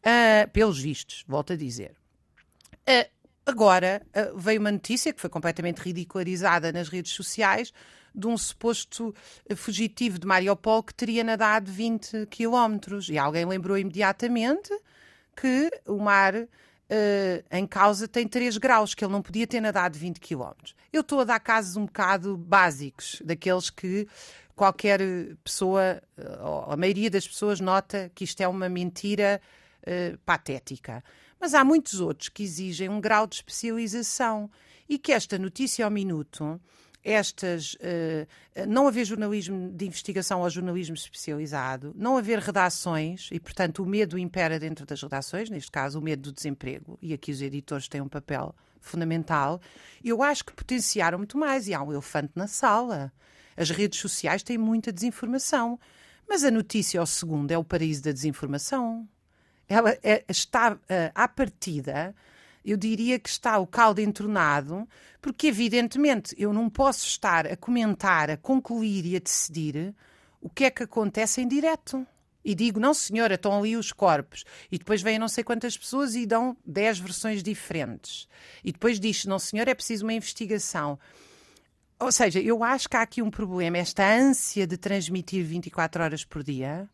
Uh, 0.00 0.50
pelos 0.52 0.80
vistos, 0.80 1.24
volto 1.26 1.52
a 1.52 1.56
dizer. 1.56 1.94
Uh, 2.88 3.08
agora, 3.46 4.02
uh, 4.08 4.36
veio 4.36 4.60
uma 4.60 4.72
notícia 4.72 5.12
que 5.12 5.20
foi 5.20 5.30
completamente 5.30 5.78
ridicularizada 5.78 6.72
nas 6.72 6.88
redes 6.88 7.12
sociais 7.12 7.72
de 8.14 8.26
um 8.26 8.36
suposto 8.36 9.14
fugitivo 9.56 10.18
de 10.18 10.26
Mariupol 10.26 10.82
que 10.82 10.94
teria 10.94 11.24
nadado 11.24 11.70
20 11.70 12.26
quilómetros. 12.26 13.08
E 13.08 13.18
alguém 13.18 13.44
lembrou 13.44 13.78
imediatamente 13.78 14.70
que 15.36 15.70
o 15.86 15.98
mar 15.98 16.34
uh, 16.34 16.48
em 17.50 17.66
causa 17.66 18.06
tem 18.06 18.26
3 18.26 18.58
graus, 18.58 18.94
que 18.94 19.04
ele 19.04 19.12
não 19.12 19.22
podia 19.22 19.46
ter 19.46 19.60
nadado 19.60 19.98
20 19.98 20.20
quilómetros. 20.20 20.74
Eu 20.92 21.00
estou 21.00 21.20
a 21.20 21.24
dar 21.24 21.40
casos 21.40 21.76
um 21.76 21.86
bocado 21.86 22.36
básicos, 22.36 23.22
daqueles 23.24 23.70
que 23.70 24.06
qualquer 24.54 25.00
pessoa, 25.42 26.02
ou 26.40 26.72
a 26.72 26.76
maioria 26.76 27.10
das 27.10 27.26
pessoas, 27.26 27.60
nota 27.60 28.10
que 28.14 28.24
isto 28.24 28.40
é 28.40 28.48
uma 28.48 28.68
mentira 28.68 29.40
uh, 29.82 30.18
patética. 30.18 31.02
Mas 31.40 31.54
há 31.54 31.64
muitos 31.64 31.98
outros 32.00 32.28
que 32.28 32.42
exigem 32.42 32.88
um 32.88 33.00
grau 33.00 33.26
de 33.26 33.36
especialização 33.36 34.50
e 34.88 34.98
que 34.98 35.12
esta 35.12 35.38
notícia 35.38 35.84
ao 35.84 35.90
minuto 35.90 36.60
estas 37.04 37.74
uh, 37.74 38.26
não 38.66 38.86
haver 38.86 39.04
jornalismo 39.04 39.70
de 39.72 39.86
investigação 39.86 40.40
ou 40.40 40.50
jornalismo 40.50 40.94
especializado, 40.94 41.92
não 41.96 42.16
haver 42.16 42.38
redações 42.38 43.28
e, 43.32 43.40
portanto, 43.40 43.82
o 43.82 43.86
medo 43.86 44.18
impera 44.18 44.58
dentro 44.58 44.86
das 44.86 45.02
redações, 45.02 45.50
neste 45.50 45.70
caso 45.70 45.98
o 45.98 46.02
medo 46.02 46.22
do 46.22 46.32
desemprego, 46.32 46.98
e 47.02 47.12
aqui 47.12 47.32
os 47.32 47.42
editores 47.42 47.88
têm 47.88 48.00
um 48.00 48.08
papel 48.08 48.54
fundamental, 48.80 49.60
eu 50.04 50.22
acho 50.22 50.44
que 50.44 50.52
potenciaram 50.52 51.18
muito 51.18 51.38
mais 51.38 51.68
e 51.68 51.74
há 51.74 51.82
um 51.82 51.92
elefante 51.92 52.32
na 52.34 52.46
sala. 52.46 53.12
As 53.56 53.70
redes 53.70 54.00
sociais 54.00 54.42
têm 54.42 54.58
muita 54.58 54.92
desinformação, 54.92 55.78
mas 56.28 56.44
a 56.44 56.50
notícia 56.50 57.00
ao 57.00 57.06
segundo 57.06 57.50
é 57.50 57.58
o 57.58 57.64
paraíso 57.64 58.02
da 58.02 58.12
desinformação. 58.12 59.08
Ela 59.68 59.96
é, 60.02 60.24
está 60.28 60.72
uh, 60.72 60.78
à 61.14 61.28
partida 61.28 62.14
eu 62.64 62.76
diria 62.76 63.18
que 63.18 63.28
está 63.28 63.58
o 63.58 63.66
caldo 63.66 64.00
entornado, 64.00 64.88
porque 65.20 65.48
evidentemente 65.48 66.34
eu 66.38 66.52
não 66.52 66.68
posso 66.70 67.06
estar 67.06 67.46
a 67.46 67.56
comentar, 67.56 68.30
a 68.30 68.36
concluir 68.36 69.06
e 69.06 69.16
a 69.16 69.20
decidir 69.20 69.94
o 70.40 70.48
que 70.48 70.64
é 70.64 70.70
que 70.70 70.82
acontece 70.82 71.40
em 71.40 71.48
direto. 71.48 72.06
E 72.44 72.54
digo, 72.54 72.80
não 72.80 72.92
senhora, 72.92 73.34
estão 73.34 73.56
ali 73.56 73.76
os 73.76 73.92
corpos. 73.92 74.44
E 74.70 74.76
depois 74.76 75.00
vêm 75.00 75.18
não 75.18 75.28
sei 75.28 75.44
quantas 75.44 75.76
pessoas 75.76 76.16
e 76.16 76.26
dão 76.26 76.56
10 76.66 76.98
versões 76.98 77.42
diferentes. 77.42 78.28
E 78.64 78.72
depois 78.72 78.98
diz, 78.98 79.24
não 79.24 79.38
senhora, 79.38 79.70
é 79.70 79.74
preciso 79.74 80.04
uma 80.04 80.12
investigação. 80.12 80.98
Ou 82.00 82.10
seja, 82.10 82.40
eu 82.40 82.64
acho 82.64 82.88
que 82.88 82.96
há 82.96 83.02
aqui 83.02 83.22
um 83.22 83.30
problema, 83.30 83.78
esta 83.78 84.04
ânsia 84.04 84.66
de 84.66 84.76
transmitir 84.76 85.44
24 85.44 86.02
horas 86.02 86.24
por 86.24 86.42
dia, 86.42 86.88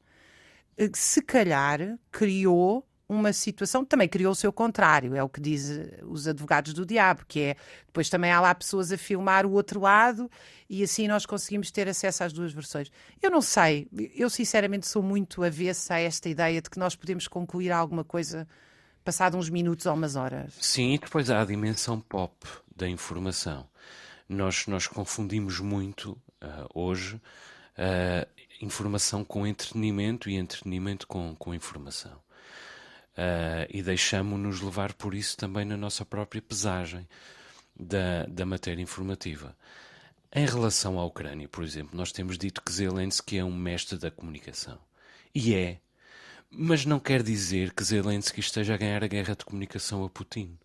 eh, 0.76 0.90
se 0.92 1.22
calhar 1.22 1.98
criou 2.12 2.86
uma 3.08 3.32
situação 3.32 3.84
também 3.84 4.06
criou 4.06 4.32
o 4.32 4.34
seu 4.34 4.52
contrário, 4.52 5.14
é 5.14 5.22
o 5.22 5.28
que 5.28 5.40
dizem 5.40 5.88
os 6.02 6.28
advogados 6.28 6.74
do 6.74 6.84
diabo, 6.84 7.24
que 7.26 7.40
é 7.40 7.56
depois 7.86 8.10
também 8.10 8.30
há 8.30 8.40
lá 8.40 8.54
pessoas 8.54 8.92
a 8.92 8.98
filmar 8.98 9.46
o 9.46 9.52
outro 9.52 9.80
lado 9.80 10.30
e 10.68 10.82
assim 10.82 11.08
nós 11.08 11.24
conseguimos 11.24 11.70
ter 11.70 11.88
acesso 11.88 12.24
às 12.24 12.32
duas 12.32 12.52
versões. 12.52 12.92
Eu 13.22 13.30
não 13.30 13.40
sei, 13.40 13.88
eu 14.14 14.28
sinceramente 14.28 14.86
sou 14.86 15.02
muito 15.02 15.42
avessa 15.42 15.94
a 15.94 16.00
esta 16.00 16.28
ideia 16.28 16.60
de 16.60 16.68
que 16.68 16.78
nós 16.78 16.94
podemos 16.94 17.26
concluir 17.26 17.72
alguma 17.72 18.04
coisa 18.04 18.46
passado 19.02 19.38
uns 19.38 19.48
minutos 19.48 19.86
ou 19.86 19.94
umas 19.94 20.14
horas. 20.14 20.52
Sim, 20.60 20.92
e 20.92 20.98
depois 20.98 21.30
há 21.30 21.40
a 21.40 21.44
dimensão 21.46 21.98
pop 21.98 22.46
da 22.76 22.86
informação. 22.86 23.66
Nós, 24.28 24.66
nós 24.66 24.86
confundimos 24.86 25.60
muito 25.60 26.12
uh, 26.42 26.68
hoje 26.74 27.16
uh, 27.16 28.28
informação 28.60 29.24
com 29.24 29.46
entretenimento 29.46 30.28
e 30.28 30.36
entretenimento 30.36 31.06
com, 31.06 31.34
com 31.36 31.54
informação. 31.54 32.27
Uh, 33.18 33.66
e 33.68 33.82
deixamos-nos 33.82 34.60
levar 34.60 34.92
por 34.94 35.12
isso 35.12 35.36
também 35.36 35.64
na 35.64 35.76
nossa 35.76 36.04
própria 36.04 36.40
pesagem. 36.40 37.06
da, 37.78 38.26
da 38.26 38.44
matéria 38.44 38.82
informativa. 38.82 39.56
Em 40.34 40.44
relação 40.44 40.98
à 40.98 41.04
Ucrânia, 41.04 41.48
por 41.48 41.62
exemplo, 41.64 41.96
nós 41.96 42.12
temos 42.12 42.36
dito 42.36 42.60
que 42.60 42.72
Zelensky 42.72 43.38
é 43.38 43.44
um 43.44 43.54
mestre 43.54 43.96
da 43.96 44.10
comunicação. 44.10 44.78
E 45.34 45.54
é. 45.54 45.78
Mas 46.50 46.84
não 46.84 46.98
quer 46.98 47.22
dizer 47.22 47.72
que 47.72 47.84
Zelensky 47.84 48.40
esteja 48.40 48.74
a 48.74 48.76
ganhar 48.76 49.04
a 49.04 49.06
guerra 49.06 49.34
de 49.36 49.44
comunicação 49.44 50.04
a 50.04 50.08
Putin. 50.10 50.58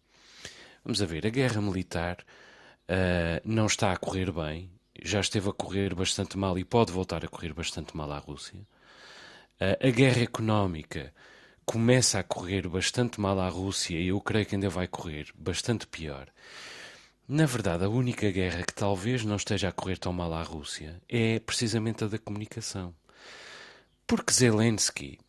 Vamos 0.83 1.01
a 1.01 1.05
ver, 1.05 1.25
a 1.25 1.29
guerra 1.29 1.61
militar 1.61 2.17
uh, 2.89 3.41
não 3.45 3.67
está 3.67 3.91
a 3.91 3.97
correr 3.97 4.31
bem, 4.31 4.69
já 5.01 5.19
esteve 5.19 5.49
a 5.49 5.53
correr 5.53 5.93
bastante 5.93 6.37
mal 6.37 6.57
e 6.57 6.65
pode 6.65 6.91
voltar 6.91 7.23
a 7.23 7.27
correr 7.27 7.53
bastante 7.53 7.95
mal 7.95 8.11
à 8.11 8.17
Rússia. 8.17 8.59
Uh, 9.61 9.87
a 9.87 9.91
guerra 9.91 10.23
económica 10.23 11.13
começa 11.65 12.19
a 12.19 12.23
correr 12.23 12.67
bastante 12.67 13.19
mal 13.19 13.39
à 13.39 13.47
Rússia 13.47 13.97
e 13.99 14.07
eu 14.07 14.19
creio 14.21 14.45
que 14.45 14.55
ainda 14.55 14.69
vai 14.69 14.87
correr 14.87 15.27
bastante 15.35 15.87
pior. 15.87 16.27
Na 17.27 17.45
verdade, 17.45 17.85
a 17.85 17.89
única 17.89 18.29
guerra 18.31 18.63
que 18.63 18.73
talvez 18.73 19.23
não 19.23 19.37
esteja 19.37 19.69
a 19.69 19.71
correr 19.71 19.97
tão 19.97 20.11
mal 20.11 20.33
à 20.33 20.43
Rússia 20.43 21.01
é 21.07 21.39
precisamente 21.39 22.03
a 22.03 22.07
da 22.07 22.17
comunicação. 22.17 22.93
Porque 24.05 24.33
Zelensky 24.33 25.19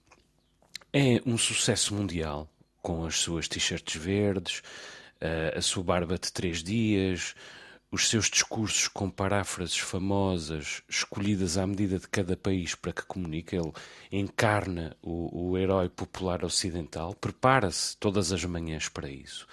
é 0.92 1.22
um 1.24 1.38
sucesso 1.38 1.94
mundial, 1.94 2.48
com 2.82 3.06
as 3.06 3.16
suas 3.16 3.48
t-shirts 3.48 3.94
verdes, 4.00 4.62
a 5.56 5.60
sua 5.62 5.82
barba 5.82 6.18
de 6.18 6.32
três 6.32 6.62
dias, 6.62 7.34
os 7.94 8.08
seus 8.08 8.28
discursos 8.28 8.88
com 8.88 9.08
paráfrases 9.08 9.78
famosas, 9.78 10.82
escolhidas 10.88 11.56
à 11.56 11.64
medida 11.64 11.96
de 11.96 12.08
cada 12.08 12.36
país 12.36 12.74
para 12.74 12.92
que 12.92 13.04
comunique. 13.04 13.54
Ele 13.54 13.72
encarna 14.10 14.96
o, 15.00 15.50
o 15.50 15.58
herói 15.58 15.88
popular 15.88 16.44
ocidental, 16.44 17.14
prepara-se 17.14 17.96
todas 17.96 18.32
as 18.32 18.44
manhãs 18.44 18.88
para 18.88 19.08
isso. 19.08 19.46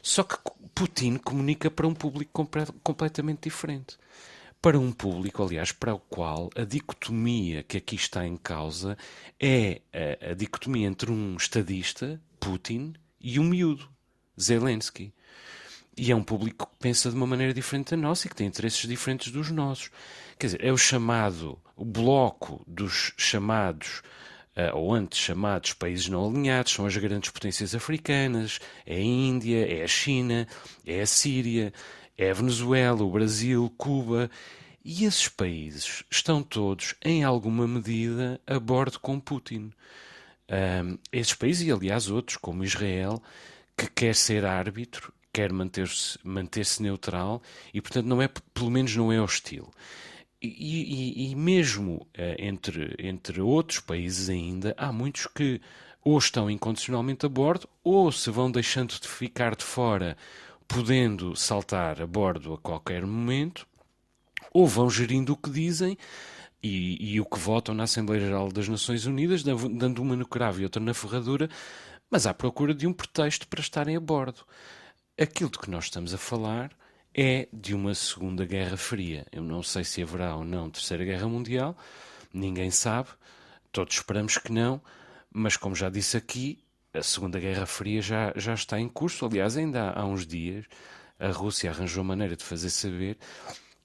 Só 0.00 0.22
que 0.22 0.36
Putin 0.72 1.16
comunica 1.16 1.68
para 1.68 1.88
um 1.88 1.94
público 1.94 2.48
completamente 2.82 3.42
diferente. 3.42 3.98
Para 4.62 4.78
um 4.78 4.92
público, 4.92 5.42
aliás, 5.42 5.72
para 5.72 5.94
o 5.94 5.98
qual 5.98 6.50
a 6.56 6.62
dicotomia 6.62 7.64
que 7.64 7.76
aqui 7.76 7.96
está 7.96 8.24
em 8.24 8.36
causa 8.36 8.96
é 9.38 9.82
a, 9.92 10.30
a 10.30 10.34
dicotomia 10.34 10.86
entre 10.86 11.10
um 11.10 11.36
estadista, 11.36 12.20
Putin, 12.38 12.94
e 13.20 13.40
um 13.40 13.44
miúdo, 13.44 13.88
Zelensky. 14.40 15.12
E 15.96 16.10
é 16.10 16.16
um 16.16 16.22
público 16.22 16.66
que 16.66 16.78
pensa 16.80 17.08
de 17.08 17.16
uma 17.16 17.26
maneira 17.26 17.54
diferente 17.54 17.90
da 17.90 17.96
nossa 17.96 18.26
e 18.26 18.30
que 18.30 18.36
tem 18.36 18.46
interesses 18.46 18.88
diferentes 18.88 19.30
dos 19.30 19.50
nossos. 19.50 19.90
Quer 20.38 20.46
dizer, 20.46 20.64
é 20.64 20.72
o 20.72 20.76
chamado, 20.76 21.58
o 21.76 21.84
bloco 21.84 22.62
dos 22.66 23.12
chamados 23.16 24.02
uh, 24.56 24.76
ou 24.76 24.92
antes 24.92 25.18
chamados 25.18 25.72
países 25.72 26.08
não 26.08 26.26
alinhados, 26.26 26.72
são 26.72 26.86
as 26.86 26.96
grandes 26.96 27.30
potências 27.30 27.74
africanas, 27.74 28.58
é 28.84 28.96
a 28.96 29.00
Índia, 29.00 29.66
é 29.66 29.84
a 29.84 29.88
China, 29.88 30.48
é 30.84 31.00
a 31.00 31.06
Síria, 31.06 31.72
é 32.16 32.30
a 32.30 32.34
Venezuela, 32.34 33.02
o 33.02 33.10
Brasil, 33.10 33.72
Cuba. 33.76 34.30
E 34.84 35.04
esses 35.04 35.28
países 35.28 36.04
estão 36.10 36.42
todos, 36.42 36.94
em 37.02 37.24
alguma 37.24 37.66
medida, 37.66 38.40
a 38.46 38.58
bordo 38.58 39.00
com 39.00 39.18
Putin. 39.18 39.72
Um, 40.50 40.98
esses 41.10 41.32
países, 41.32 41.66
e 41.66 41.72
aliás 41.72 42.10
outros, 42.10 42.36
como 42.36 42.64
Israel, 42.64 43.22
que 43.74 43.88
quer 43.88 44.14
ser 44.14 44.44
árbitro, 44.44 45.13
quer 45.34 45.52
manter-se 45.52 46.16
manter 46.22 46.64
-se 46.64 46.80
neutral 46.80 47.42
e, 47.74 47.80
portanto, 47.80 48.06
não 48.06 48.22
é, 48.22 48.28
pelo 48.28 48.70
menos 48.70 48.94
não 48.94 49.12
é 49.12 49.20
hostil. 49.20 49.68
E, 50.40 51.26
e, 51.26 51.30
e 51.30 51.34
mesmo 51.34 51.94
uh, 51.94 52.36
entre, 52.38 52.94
entre 52.98 53.40
outros 53.40 53.80
países 53.80 54.28
ainda, 54.28 54.74
há 54.78 54.92
muitos 54.92 55.26
que 55.26 55.60
ou 56.04 56.18
estão 56.18 56.50
incondicionalmente 56.50 57.24
a 57.24 57.28
bordo 57.28 57.66
ou 57.82 58.12
se 58.12 58.30
vão 58.30 58.50
deixando 58.50 59.00
de 59.00 59.08
ficar 59.08 59.56
de 59.56 59.64
fora, 59.64 60.16
podendo 60.68 61.34
saltar 61.34 62.00
a 62.00 62.06
bordo 62.06 62.52
a 62.52 62.58
qualquer 62.58 63.06
momento, 63.06 63.66
ou 64.52 64.66
vão 64.66 64.88
gerindo 64.90 65.32
o 65.32 65.36
que 65.36 65.50
dizem 65.50 65.96
e, 66.62 67.14
e 67.14 67.20
o 67.20 67.24
que 67.24 67.38
votam 67.38 67.74
na 67.74 67.84
Assembleia 67.84 68.20
Geral 68.20 68.52
das 68.52 68.68
Nações 68.68 69.06
Unidas, 69.06 69.42
dando 69.42 70.02
uma 70.02 70.14
no 70.14 70.26
cravo 70.26 70.60
e 70.60 70.64
outra 70.64 70.82
na 70.82 70.94
ferradura, 70.94 71.48
mas 72.10 72.26
à 72.26 72.34
procura 72.34 72.74
de 72.74 72.86
um 72.86 72.92
pretexto 72.92 73.48
para 73.48 73.60
estarem 73.60 73.96
a 73.96 74.00
bordo. 74.00 74.44
Aquilo 75.16 75.48
de 75.48 75.60
que 75.60 75.70
nós 75.70 75.84
estamos 75.84 76.12
a 76.12 76.18
falar 76.18 76.76
é 77.14 77.46
de 77.52 77.72
uma 77.72 77.94
Segunda 77.94 78.44
Guerra 78.44 78.76
Fria. 78.76 79.24
Eu 79.30 79.42
não 79.44 79.62
sei 79.62 79.84
se 79.84 80.02
haverá 80.02 80.34
ou 80.34 80.42
não 80.44 80.68
Terceira 80.68 81.04
Guerra 81.04 81.28
Mundial, 81.28 81.78
ninguém 82.32 82.68
sabe, 82.72 83.10
todos 83.70 83.94
esperamos 83.94 84.38
que 84.38 84.50
não, 84.50 84.82
mas 85.32 85.56
como 85.56 85.76
já 85.76 85.88
disse 85.88 86.16
aqui, 86.16 86.58
a 86.92 87.00
Segunda 87.00 87.38
Guerra 87.38 87.64
Fria 87.64 88.02
já, 88.02 88.32
já 88.34 88.54
está 88.54 88.80
em 88.80 88.88
curso. 88.88 89.24
Aliás, 89.24 89.56
ainda 89.56 89.84
há, 89.84 90.00
há 90.00 90.04
uns 90.04 90.26
dias 90.26 90.64
a 91.16 91.28
Rússia 91.28 91.70
arranjou 91.70 92.02
maneira 92.02 92.34
de 92.34 92.42
fazer 92.42 92.70
saber 92.70 93.16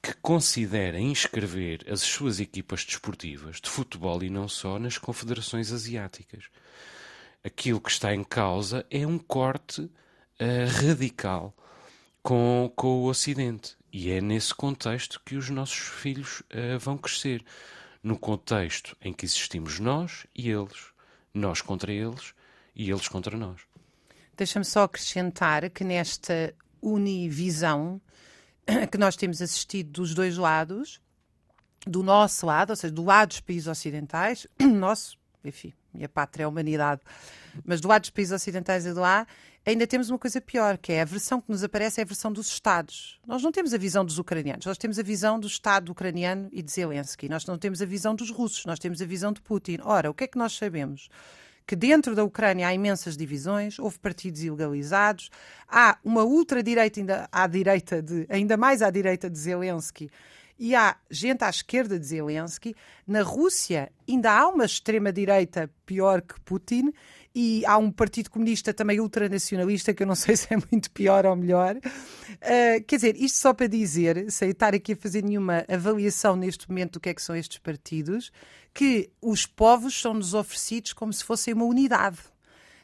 que 0.02 0.15
considera 0.15 1.00
inscrever 1.00 1.86
as 1.88 2.02
suas 2.02 2.39
equipas 2.39 2.84
desportivas 2.84 3.62
de 3.62 3.70
futebol 3.70 4.24
e 4.24 4.32
não 4.32 4.48
só 4.48 4.80
nas 4.80 4.98
confederações 4.98 5.72
asiáticas. 5.72 6.46
Aquilo 7.44 7.80
que 7.80 7.92
está 7.92 8.15
em 8.15 8.24
causa 8.24 8.84
é 8.89 9.06
um 9.06 9.20
corte 9.20 9.88
uh, 10.41 10.88
radical 10.88 11.54
com, 12.21 12.71
com 12.75 13.04
o 13.04 13.06
Ocidente. 13.06 13.78
E 13.91 14.12
é 14.12 14.21
nesse 14.21 14.54
contexto 14.54 15.21
que 15.25 15.36
os 15.36 15.49
nossos 15.49 15.78
filhos 15.78 16.41
uh, 16.41 16.80
vão 16.80 16.97
crescer. 16.97 17.43
No 18.02 18.17
contexto 18.17 18.95
em 19.02 19.12
que 19.12 19.25
existimos 19.25 19.80
nós 19.80 20.25
e 20.34 20.49
eles. 20.49 20.93
Nós 21.34 21.62
contra 21.62 21.91
eles 21.91 22.34
e 22.73 22.89
eles 22.89 23.08
contra 23.08 23.38
nós. 23.38 23.62
Deixa-me 24.38 24.63
só 24.63 24.84
acrescentar 24.84 25.69
que 25.69 25.84
nesta 25.84 26.56
univisão 26.82 28.02
que 28.91 28.97
nós 28.97 29.15
temos 29.15 29.41
assistido 29.41 29.91
dos 29.91 30.13
dois 30.13 30.38
lados, 30.38 31.02
do 31.86 32.04
nosso 32.04 32.45
lado, 32.45 32.71
ou 32.71 32.75
seja, 32.75 32.93
do 32.93 33.04
lado 33.04 33.30
dos 33.30 33.39
países 33.39 33.67
ocidentais, 33.67 34.47
nosso, 34.60 35.17
enfim, 35.43 35.73
minha 35.93 36.10
pátria 36.10 36.45
a 36.45 36.49
humanidade, 36.49 37.02
mas 37.65 37.82
do 37.82 37.88
lado 37.88 38.02
dos 38.02 38.10
países 38.10 38.34
ocidentais 38.34 38.86
e 38.86 38.93
do 38.93 38.99
lá, 38.99 39.25
ainda 39.65 39.86
temos 39.86 40.10
uma 40.10 40.19
coisa 40.19 40.39
pior, 40.39 40.78
que 40.78 40.93
é 40.93 41.02
a 41.02 41.06
versão 41.06 41.41
que 41.41 41.52
nos 41.52 41.63
aparece 41.63 41.99
é 41.99 42.04
a 42.04 42.06
versão 42.06 42.32
dos 42.32 42.47
Estados. 42.47 43.19
Nós 43.25 43.43
não 43.43 43.52
temos 43.52 43.73
a 43.73 43.78
visão 43.78 44.04
dos 44.06 44.17
ucranianos, 44.17 44.65
nós 44.65 44.78
temos 44.78 44.97
a 44.99 45.04
visão 45.04 45.39
do 45.39 45.47
Estado 45.47 45.91
ucraniano 45.91 46.49
e 46.52 46.62
de 46.62 46.71
Zelensky. 46.71 47.30
Nós 47.30 47.45
não 47.45 47.58
temos 47.58 47.82
a 47.82 47.86
visão 47.86 48.15
dos 48.15 48.30
russos, 48.30 48.65
nós 48.65 48.80
temos 48.80 49.02
a 49.02 49.06
visão 49.06 49.32
de 49.32 49.41
Putin. 49.41 49.80
Ora, 49.84 50.10
o 50.10 50.13
que 50.13 50.23
é 50.23 50.28
que 50.28 50.38
nós 50.38 50.54
sabemos? 50.54 51.10
que 51.69 51.75
dentro 51.75 52.15
da 52.15 52.23
Ucrânia 52.23 52.67
há 52.67 52.73
imensas 52.73 53.15
divisões, 53.15 53.78
houve 53.78 53.99
partidos 53.99 54.41
ilegalizados, 54.41 55.30
há 55.67 55.99
uma 56.04 56.23
ultradireita 56.23 56.99
ainda 56.99 57.30
à 57.32 57.45
direita 57.45 58.02
de, 58.02 58.25
ainda 58.28 58.58
mais 58.58 58.82
à 58.82 58.89
direita 58.89 59.30
de 59.30 59.38
Zelensky, 59.38 60.10
e 60.60 60.76
há 60.76 60.98
gente 61.10 61.43
à 61.43 61.50
esquerda 61.50 61.98
de 61.98 62.06
Zelensky. 62.06 62.76
Na 63.08 63.22
Rússia 63.22 63.91
ainda 64.08 64.32
há 64.32 64.50
uma 64.50 64.65
extrema-direita 64.65 65.72
pior 65.86 66.22
que 66.22 66.39
Putin 66.41 66.91
e 67.34 67.65
há 67.65 67.78
um 67.78 67.89
Partido 67.89 68.30
Comunista 68.30 68.74
também 68.74 69.00
ultranacionalista, 69.00 69.93
que 69.93 70.04
eu 70.04 70.08
não 70.08 70.15
sei 70.15 70.36
se 70.38 70.54
é 70.54 70.58
muito 70.69 70.91
pior 70.91 71.26
ou 71.26 71.36
melhor. 71.36 71.78
Uh, 71.78 72.84
quer 72.86 72.95
dizer, 72.98 73.15
isto 73.15 73.38
só 73.38 73.54
para 73.54 73.67
dizer, 73.67 74.30
sem 74.30 74.50
estar 74.50 74.74
aqui 74.74 74.93
a 74.93 74.98
fazer 74.98 75.24
nenhuma 75.24 75.63
avaliação 75.69 76.36
neste 76.36 76.67
momento 76.67 76.93
do 76.93 77.00
que 77.00 77.10
é 77.10 77.13
que 77.13 77.22
são 77.22 77.36
estes 77.36 77.58
partidos, 77.60 78.32
que 78.74 79.10
os 79.22 79.45
povos 79.45 80.00
são-nos 80.00 80.34
oferecidos 80.34 80.91
como 80.91 81.13
se 81.13 81.24
fossem 81.24 81.54
uma 81.54 81.65
unidade, 81.65 82.19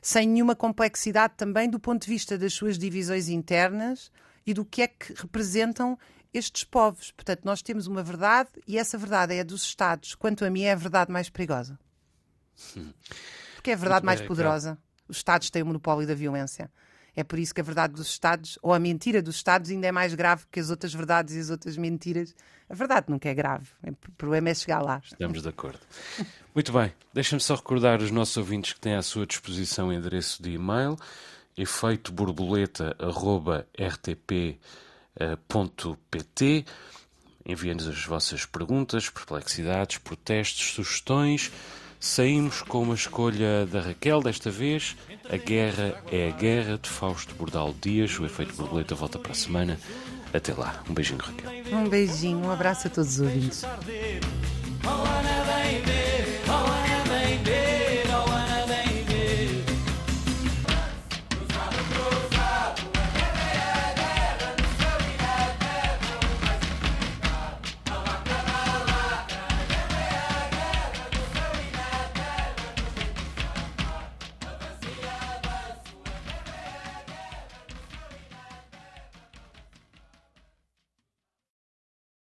sem 0.01 0.27
nenhuma 0.27 0.55
complexidade 0.55 1.33
também 1.35 1.69
do 1.69 1.79
ponto 1.79 2.03
de 2.03 2.09
vista 2.09 2.37
das 2.37 2.53
suas 2.53 2.77
divisões 2.77 3.27
internas 3.27 4.11
e 4.45 4.53
do 4.53 4.63
que 4.63 4.83
é 4.83 4.87
que 4.87 5.13
representam 5.13 5.97
estes 6.37 6.63
povos. 6.63 7.11
Portanto, 7.11 7.41
nós 7.43 7.61
temos 7.61 7.87
uma 7.87 8.03
verdade 8.03 8.49
e 8.67 8.77
essa 8.77 8.97
verdade 8.97 9.33
é 9.33 9.41
a 9.41 9.43
dos 9.43 9.63
Estados. 9.63 10.15
Quanto 10.15 10.45
a 10.45 10.49
mim, 10.49 10.63
é 10.63 10.73
a 10.73 10.75
verdade 10.75 11.11
mais 11.11 11.29
perigosa. 11.29 11.79
Hum 12.75 12.91
porque 13.65 13.71
é 13.71 13.73
a 13.73 13.77
verdade 13.77 14.05
mais 14.05 14.21
poderosa. 14.21 14.77
Os 15.07 15.17
Estados 15.17 15.49
têm 15.49 15.63
o 15.63 15.65
monopólio 15.65 16.07
da 16.07 16.13
violência. 16.13 16.71
É 17.15 17.23
por 17.23 17.39
isso 17.39 17.51
que 17.51 17.61
a 17.61 17.63
verdade 17.63 17.93
dos 17.93 18.07
Estados, 18.07 18.59
ou 18.61 18.71
a 18.71 18.77
mentira 18.77 19.23
dos 19.23 19.37
Estados, 19.37 19.71
ainda 19.71 19.87
é 19.87 19.91
mais 19.91 20.13
grave 20.13 20.43
que 20.51 20.59
as 20.59 20.69
outras 20.69 20.93
verdades 20.93 21.33
e 21.33 21.39
as 21.39 21.49
outras 21.49 21.75
mentiras. 21.75 22.35
A 22.69 22.75
verdade 22.75 23.07
nunca 23.09 23.27
é 23.27 23.33
grave. 23.33 23.65
O 23.83 24.11
problema 24.11 24.49
é 24.49 24.53
chegar 24.53 24.81
lá. 24.81 25.01
Estamos 25.03 25.41
de 25.41 25.49
acordo. 25.49 25.79
Muito 26.53 26.71
bem. 26.71 26.93
Deixa-me 27.11 27.41
só 27.41 27.55
recordar 27.55 28.03
os 28.03 28.11
nossos 28.11 28.37
ouvintes 28.37 28.73
que 28.73 28.79
têm 28.79 28.93
à 28.93 29.01
sua 29.01 29.25
disposição 29.25 29.87
o 29.87 29.93
endereço 29.93 30.43
de 30.43 30.51
e-mail 30.51 30.95
efeitoborboleta.rtp.pt 35.19 36.65
Enviem-nos 37.47 37.87
as 37.87 38.03
vossas 38.05 38.43
perguntas, 38.43 39.07
perplexidades, 39.07 39.99
protestos, 39.99 40.73
sugestões. 40.73 41.51
Saímos 41.99 42.63
com 42.63 42.81
uma 42.81 42.95
escolha 42.95 43.67
da 43.67 43.81
Raquel, 43.81 44.21
desta 44.21 44.49
vez. 44.49 44.97
A 45.29 45.37
Guerra 45.37 46.01
é 46.11 46.29
a 46.29 46.31
Guerra, 46.31 46.79
de 46.79 46.89
Fausto 46.89 47.35
Bordal 47.35 47.73
Dias. 47.79 48.19
O 48.19 48.25
efeito 48.25 48.55
borboleta 48.55 48.95
volta 48.95 49.19
para 49.19 49.31
a 49.31 49.35
semana. 49.35 49.79
Até 50.33 50.53
lá. 50.55 50.83
Um 50.89 50.93
beijinho, 50.93 51.19
Raquel. 51.19 51.51
Um 51.71 51.87
beijinho, 51.87 52.39
um 52.39 52.51
abraço 52.51 52.87
a 52.87 52.89
todos 52.89 53.19
os 53.19 53.19
ouvintes. 53.21 53.63